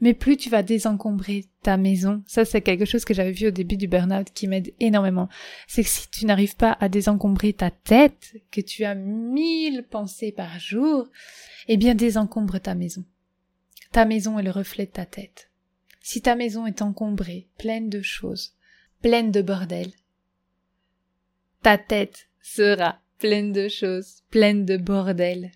Mais 0.00 0.14
plus 0.14 0.36
tu 0.36 0.50
vas 0.50 0.62
désencombrer 0.62 1.46
ta 1.62 1.76
maison, 1.76 2.22
ça 2.26 2.44
c'est 2.44 2.60
quelque 2.60 2.84
chose 2.84 3.04
que 3.04 3.14
j'avais 3.14 3.32
vu 3.32 3.48
au 3.48 3.50
début 3.50 3.76
du 3.76 3.88
burn-out 3.88 4.28
qui 4.34 4.48
m'aide 4.48 4.74
énormément, 4.80 5.28
c'est 5.66 5.82
que 5.82 5.88
si 5.88 6.08
tu 6.10 6.26
n'arrives 6.26 6.56
pas 6.56 6.76
à 6.80 6.88
désencombrer 6.88 7.52
ta 7.52 7.70
tête, 7.70 8.36
que 8.50 8.60
tu 8.60 8.84
as 8.84 8.94
mille 8.94 9.84
pensées 9.88 10.32
par 10.32 10.58
jour, 10.58 11.08
eh 11.68 11.76
bien 11.76 11.94
désencombre 11.94 12.58
ta 12.58 12.74
maison. 12.74 13.04
Ta 13.92 14.04
maison 14.04 14.38
est 14.38 14.42
le 14.42 14.50
reflet 14.50 14.86
de 14.86 14.90
ta 14.90 15.06
tête. 15.06 15.50
Si 16.00 16.20
ta 16.20 16.34
maison 16.34 16.66
est 16.66 16.82
encombrée, 16.82 17.48
pleine 17.56 17.88
de 17.88 18.02
choses, 18.02 18.54
pleine 19.00 19.30
de 19.30 19.40
bordel, 19.40 19.92
ta 21.64 21.78
tête 21.78 22.28
sera 22.42 23.00
pleine 23.18 23.52
de 23.52 23.68
choses, 23.68 24.22
pleine 24.28 24.66
de 24.66 24.76
bordel. 24.76 25.50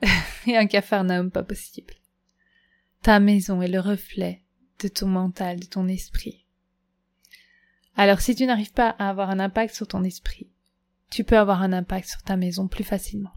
Et 0.48 0.56
un 0.56 0.66
capharnaüm 0.66 1.30
pas 1.30 1.44
possible. 1.44 1.94
Ta 3.02 3.18
maison 3.18 3.62
est 3.62 3.68
le 3.68 3.80
reflet 3.80 4.42
de 4.80 4.88
ton 4.88 5.08
mental, 5.08 5.60
de 5.60 5.66
ton 5.66 5.88
esprit. 5.88 6.46
Alors 7.96 8.20
si 8.20 8.34
tu 8.34 8.46
n'arrives 8.46 8.72
pas 8.72 8.90
à 8.90 9.10
avoir 9.10 9.30
un 9.30 9.40
impact 9.40 9.74
sur 9.74 9.86
ton 9.86 10.04
esprit, 10.04 10.48
tu 11.10 11.24
peux 11.24 11.36
avoir 11.36 11.62
un 11.62 11.72
impact 11.72 12.08
sur 12.08 12.22
ta 12.22 12.36
maison 12.36 12.68
plus 12.68 12.84
facilement. 12.84 13.32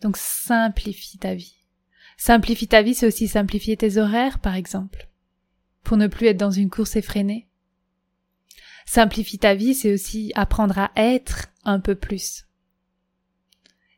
Donc 0.00 0.16
simplifie 0.16 1.18
ta 1.18 1.34
vie. 1.34 1.56
Simplifie 2.16 2.68
ta 2.68 2.82
vie, 2.82 2.94
c'est 2.94 3.06
aussi 3.06 3.28
simplifier 3.28 3.76
tes 3.76 3.96
horaires, 3.96 4.38
par 4.38 4.54
exemple, 4.54 5.08
pour 5.82 5.96
ne 5.96 6.08
plus 6.08 6.26
être 6.26 6.36
dans 6.36 6.50
une 6.50 6.68
course 6.68 6.96
effrénée. 6.96 7.48
Simplifie 8.86 9.38
ta 9.38 9.54
vie, 9.54 9.74
c'est 9.74 9.92
aussi 9.92 10.32
apprendre 10.34 10.78
à 10.78 10.90
être 10.96 11.48
un 11.64 11.80
peu 11.80 11.94
plus 11.94 12.44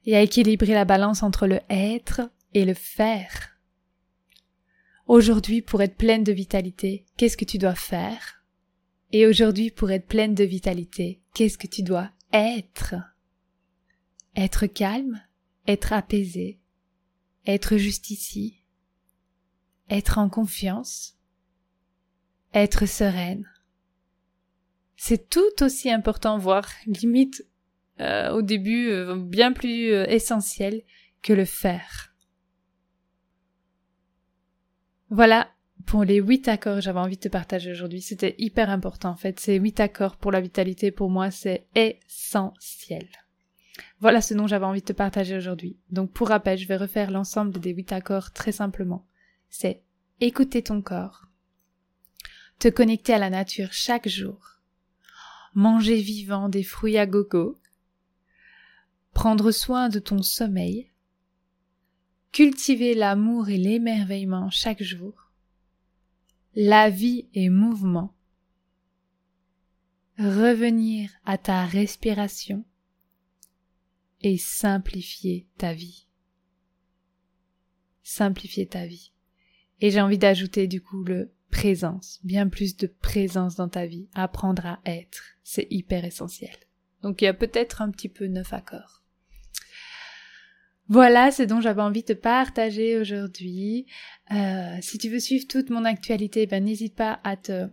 et 0.06 0.16
à 0.16 0.20
équilibrer 0.20 0.74
la 0.74 0.84
balance 0.84 1.22
entre 1.22 1.46
le 1.46 1.60
être 1.70 2.30
et 2.52 2.66
le 2.66 2.74
faire. 2.74 3.53
Aujourd'hui, 5.06 5.60
pour 5.60 5.82
être 5.82 5.96
pleine 5.96 6.24
de 6.24 6.32
vitalité, 6.32 7.04
qu'est-ce 7.16 7.36
que 7.36 7.44
tu 7.44 7.58
dois 7.58 7.74
faire? 7.74 8.42
Et 9.12 9.26
aujourd'hui, 9.26 9.70
pour 9.70 9.90
être 9.90 10.06
pleine 10.06 10.34
de 10.34 10.44
vitalité, 10.44 11.20
qu'est-ce 11.34 11.58
que 11.58 11.66
tu 11.66 11.82
dois 11.82 12.10
être? 12.32 12.94
Être 14.34 14.66
calme, 14.66 15.22
être 15.66 15.92
apaisé, 15.92 16.58
être 17.46 17.76
juste 17.76 18.10
ici, 18.10 18.62
être 19.90 20.18
en 20.18 20.30
confiance, 20.30 21.18
être 22.54 22.86
sereine. 22.86 23.48
C'est 24.96 25.28
tout 25.28 25.62
aussi 25.62 25.90
important, 25.90 26.38
voire 26.38 26.68
limite 26.86 27.46
euh, 28.00 28.32
au 28.32 28.42
début 28.42 28.88
euh, 28.88 29.16
bien 29.16 29.52
plus 29.52 29.92
euh, 29.92 30.06
essentiel 30.06 30.82
que 31.20 31.32
le 31.32 31.44
faire. 31.44 32.13
Voilà 35.14 35.48
pour 35.86 36.02
les 36.02 36.16
huit 36.16 36.48
accords 36.48 36.74
que 36.74 36.80
j'avais 36.80 36.98
envie 36.98 37.14
de 37.14 37.20
te 37.20 37.28
partager 37.28 37.70
aujourd'hui. 37.70 38.02
C'était 38.02 38.34
hyper 38.38 38.68
important 38.68 39.10
en 39.10 39.16
fait. 39.16 39.38
Ces 39.38 39.54
huit 39.54 39.78
accords 39.78 40.16
pour 40.16 40.32
la 40.32 40.40
vitalité, 40.40 40.90
pour 40.90 41.08
moi, 41.08 41.30
c'est 41.30 41.68
essentiel. 41.76 43.06
Voilà 44.00 44.20
ce 44.20 44.34
dont 44.34 44.48
j'avais 44.48 44.66
envie 44.66 44.80
de 44.80 44.86
te 44.86 44.92
partager 44.92 45.36
aujourd'hui. 45.36 45.78
Donc 45.92 46.10
pour 46.10 46.30
rappel, 46.30 46.58
je 46.58 46.66
vais 46.66 46.76
refaire 46.76 47.12
l'ensemble 47.12 47.60
des 47.60 47.70
huit 47.70 47.92
accords 47.92 48.32
très 48.32 48.50
simplement. 48.50 49.06
C'est 49.50 49.84
écouter 50.20 50.64
ton 50.64 50.82
corps, 50.82 51.28
te 52.58 52.66
connecter 52.66 53.14
à 53.14 53.18
la 53.18 53.30
nature 53.30 53.72
chaque 53.72 54.08
jour, 54.08 54.58
manger 55.54 56.00
vivant 56.00 56.48
des 56.48 56.64
fruits 56.64 56.98
à 56.98 57.06
gogo, 57.06 57.56
prendre 59.12 59.52
soin 59.52 59.88
de 59.90 60.00
ton 60.00 60.22
sommeil, 60.22 60.90
cultiver 62.34 62.94
l'amour 62.94 63.48
et 63.48 63.56
l'émerveillement 63.56 64.50
chaque 64.50 64.82
jour, 64.82 65.30
la 66.56 66.90
vie 66.90 67.28
et 67.32 67.48
mouvement, 67.48 68.12
revenir 70.18 71.12
à 71.24 71.38
ta 71.38 71.64
respiration 71.64 72.64
et 74.20 74.36
simplifier 74.36 75.46
ta 75.58 75.74
vie. 75.74 76.08
Simplifier 78.02 78.66
ta 78.66 78.84
vie. 78.84 79.12
Et 79.80 79.92
j'ai 79.92 80.00
envie 80.00 80.18
d'ajouter 80.18 80.66
du 80.66 80.80
coup 80.82 81.04
le 81.04 81.32
présence, 81.52 82.18
bien 82.24 82.48
plus 82.48 82.76
de 82.76 82.88
présence 82.88 83.54
dans 83.54 83.68
ta 83.68 83.86
vie, 83.86 84.08
apprendre 84.12 84.66
à 84.66 84.80
être, 84.86 85.22
c'est 85.44 85.68
hyper 85.70 86.04
essentiel. 86.04 86.56
Donc 87.00 87.22
il 87.22 87.26
y 87.26 87.28
a 87.28 87.34
peut-être 87.34 87.80
un 87.80 87.92
petit 87.92 88.08
peu 88.08 88.26
neuf 88.26 88.52
accords. 88.52 89.03
Voilà 90.88 91.30
ce 91.30 91.42
dont 91.42 91.60
j'avais 91.60 91.82
envie 91.82 92.02
de 92.02 92.14
partager 92.14 92.98
aujourd'hui. 92.98 93.86
Euh, 94.32 94.76
si 94.80 94.98
tu 94.98 95.08
veux 95.08 95.20
suivre 95.20 95.46
toute 95.48 95.70
mon 95.70 95.84
actualité, 95.84 96.46
ben 96.46 96.62
n'hésite 96.64 96.94
pas 96.94 97.20
à 97.24 97.36
te 97.36 97.68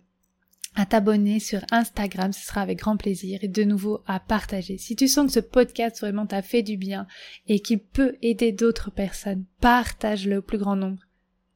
à 0.76 0.86
t'abonner 0.86 1.39
sur 1.39 1.60
Instagram, 1.71 2.32
ce 2.32 2.45
sera 2.45 2.62
avec 2.62 2.80
grand 2.80 2.95
plaisir 2.95 3.39
et 3.41 3.50
de 3.50 3.63
nouveau 3.63 4.02
à 4.08 4.21
partager. 4.21 4.78
Si 4.78 4.95
tu 4.95 5.08
sens 5.10 5.28
que 5.28 5.34
ce 5.34 5.39
podcast 5.41 6.00
vraiment 6.00 6.26
t'a 6.26 6.41
fait 6.41 6.63
du 6.63 6.78
bien 6.78 7.08
et 7.47 7.60
qu'il 7.60 7.80
peut 7.80 8.15
aider 8.21 8.54
d'autres 8.54 8.89
personnes, 8.89 9.43
partage-le 9.60 10.38
au 10.38 10.41
plus 10.41 10.58
grand 10.58 10.78
nombre. 10.78 11.04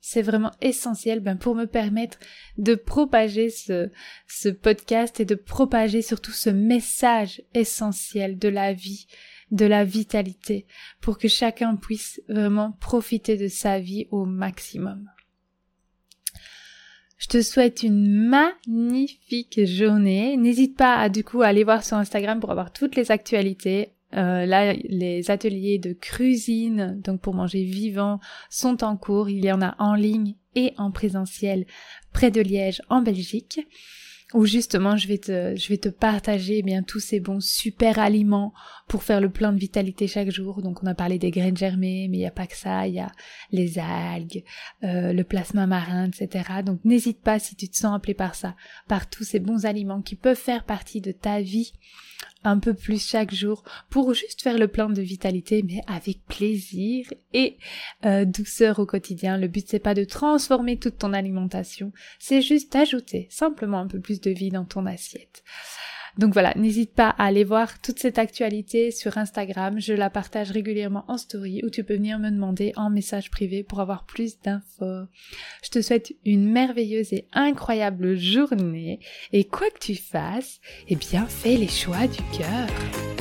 C'est 0.01 0.21
vraiment 0.21 0.51
essentiel 0.61 1.21
ben, 1.21 1.37
pour 1.37 1.55
me 1.55 1.65
permettre 1.65 2.19
de 2.57 2.75
propager 2.75 3.49
ce, 3.49 3.89
ce 4.27 4.49
podcast 4.49 5.19
et 5.19 5.25
de 5.25 5.35
propager 5.35 6.01
surtout 6.01 6.33
ce 6.33 6.49
message 6.49 7.41
essentiel 7.53 8.37
de 8.37 8.49
la 8.49 8.73
vie, 8.73 9.07
de 9.51 9.65
la 9.65 9.84
vitalité, 9.84 10.65
pour 11.01 11.17
que 11.17 11.27
chacun 11.27 11.75
puisse 11.75 12.21
vraiment 12.27 12.73
profiter 12.73 13.38
de 13.38 13.47
sa 13.47 13.79
vie 13.79 14.08
au 14.12 14.25
maximum. 14.25 15.10
Je 17.17 17.27
te 17.27 17.41
souhaite 17.41 17.84
une 17.84 18.27
magnifique 18.27 19.65
journée. 19.65 20.36
N'hésite 20.38 20.75
pas 20.77 20.95
à 20.95 21.10
du 21.10 21.23
coup 21.23 21.41
aller 21.41 21.63
voir 21.63 21.84
sur 21.84 21.97
Instagram 21.97 22.39
pour 22.39 22.51
avoir 22.51 22.73
toutes 22.73 22.95
les 22.95 23.10
actualités. 23.10 23.93
Euh, 24.13 24.45
là, 24.45 24.73
les 24.73 25.31
ateliers 25.31 25.79
de 25.79 25.93
cuisine, 25.93 26.99
donc 27.01 27.21
pour 27.21 27.34
manger 27.34 27.63
vivant, 27.63 28.19
sont 28.49 28.84
en 28.84 28.97
cours. 28.97 29.29
Il 29.29 29.43
y 29.43 29.51
en 29.51 29.62
a 29.62 29.75
en 29.79 29.95
ligne 29.95 30.36
et 30.55 30.73
en 30.77 30.91
présentiel 30.91 31.65
près 32.13 32.31
de 32.31 32.41
Liège, 32.41 32.81
en 32.89 33.01
Belgique 33.01 33.60
où 34.33 34.45
justement 34.45 34.97
je 34.97 35.07
vais 35.07 35.19
te, 35.19 35.55
je 35.55 35.69
vais 35.69 35.77
te 35.77 35.89
partager 35.89 36.57
eh 36.57 36.63
bien 36.63 36.81
tous 36.81 36.99
ces 36.99 37.19
bons 37.19 37.41
super 37.41 37.99
aliments 37.99 38.53
pour 38.88 39.03
faire 39.03 39.21
le 39.21 39.29
plein 39.29 39.53
de 39.53 39.59
vitalité 39.59 40.07
chaque 40.07 40.31
jour. 40.31 40.61
Donc 40.61 40.83
on 40.83 40.88
a 40.88 40.95
parlé 40.95 41.19
des 41.19 41.31
graines 41.31 41.57
germées, 41.57 42.07
mais 42.09 42.17
il 42.17 42.21
n'y 42.21 42.25
a 42.25 42.31
pas 42.31 42.47
que 42.47 42.57
ça, 42.57 42.88
il 42.88 42.95
y 42.95 42.99
a 42.99 43.11
les 43.51 43.77
algues, 43.77 44.43
euh, 44.83 45.13
le 45.13 45.23
plasma 45.23 45.67
marin, 45.67 46.09
etc. 46.09 46.61
Donc 46.65 46.79
n'hésite 46.83 47.21
pas 47.21 47.39
si 47.39 47.55
tu 47.55 47.69
te 47.69 47.77
sens 47.77 47.95
appelé 47.95 48.13
par 48.13 48.35
ça, 48.35 48.55
par 48.88 49.09
tous 49.09 49.23
ces 49.23 49.39
bons 49.39 49.65
aliments 49.65 50.01
qui 50.01 50.15
peuvent 50.15 50.35
faire 50.35 50.63
partie 50.63 51.01
de 51.01 51.11
ta 51.11 51.41
vie 51.41 51.73
un 52.45 52.60
peu 52.60 52.73
plus 52.73 53.05
chaque 53.05 53.34
jour 53.34 53.63
pour 53.89 54.13
juste 54.13 54.41
faire 54.41 54.58
le 54.58 54.67
plein 54.67 54.89
de 54.89 55.01
vitalité 55.01 55.63
mais 55.63 55.81
avec 55.88 56.25
plaisir 56.25 57.08
et 57.34 57.58
euh, 58.05 58.25
douceur 58.25 58.79
au 58.79 58.86
quotidien. 58.86 59.38
Le 59.38 59.47
but 59.47 59.67
c'est 59.67 59.79
pas 59.79 59.93
de 59.93 60.03
transformer 60.03 60.77
toute 60.77 60.97
ton 60.97 61.13
alimentation, 61.13 61.91
c'est 62.19 62.41
juste 62.41 62.73
d'ajouter 62.73 63.27
simplement 63.29 63.79
un 63.79 63.88
peu 63.88 63.99
plus 63.99 64.21
de 64.21 64.31
vie 64.31 64.49
dans 64.49 64.65
ton 64.65 64.86
assiette. 64.86 65.43
Donc 66.17 66.34
voilà, 66.34 66.54
n'hésite 66.56 66.93
pas 66.93 67.10
à 67.10 67.25
aller 67.25 67.43
voir 67.43 67.82
toute 67.82 67.99
cette 67.99 68.17
actualité 68.17 68.91
sur 68.91 69.17
Instagram. 69.17 69.80
Je 69.80 69.93
la 69.93 70.10
partage 70.10 70.51
régulièrement 70.51 71.04
en 71.08 71.17
story 71.17 71.62
ou 71.63 71.69
tu 71.69 71.84
peux 71.84 71.95
venir 71.95 72.19
me 72.19 72.30
demander 72.30 72.71
en 72.75 72.89
message 72.89 73.30
privé 73.30 73.63
pour 73.63 73.82
avoir 73.82 74.06
plus 74.06 74.39
d'infos. 74.39 75.08
Je 75.63 75.69
te 75.69 75.82
souhaite 75.82 76.13
une 76.25 76.49
merveilleuse 76.49 77.12
et 77.13 77.28
incroyable 77.34 78.15
journée 78.15 78.99
et 79.34 79.43
quoi 79.43 79.69
que 79.69 79.80
tu 79.80 79.95
fasses, 79.95 80.62
eh 80.88 80.95
bien 80.95 81.25
fais 81.25 81.58
les 81.58 81.67
choix 81.67 82.08
du 82.08 82.21
cœur. 82.38 83.14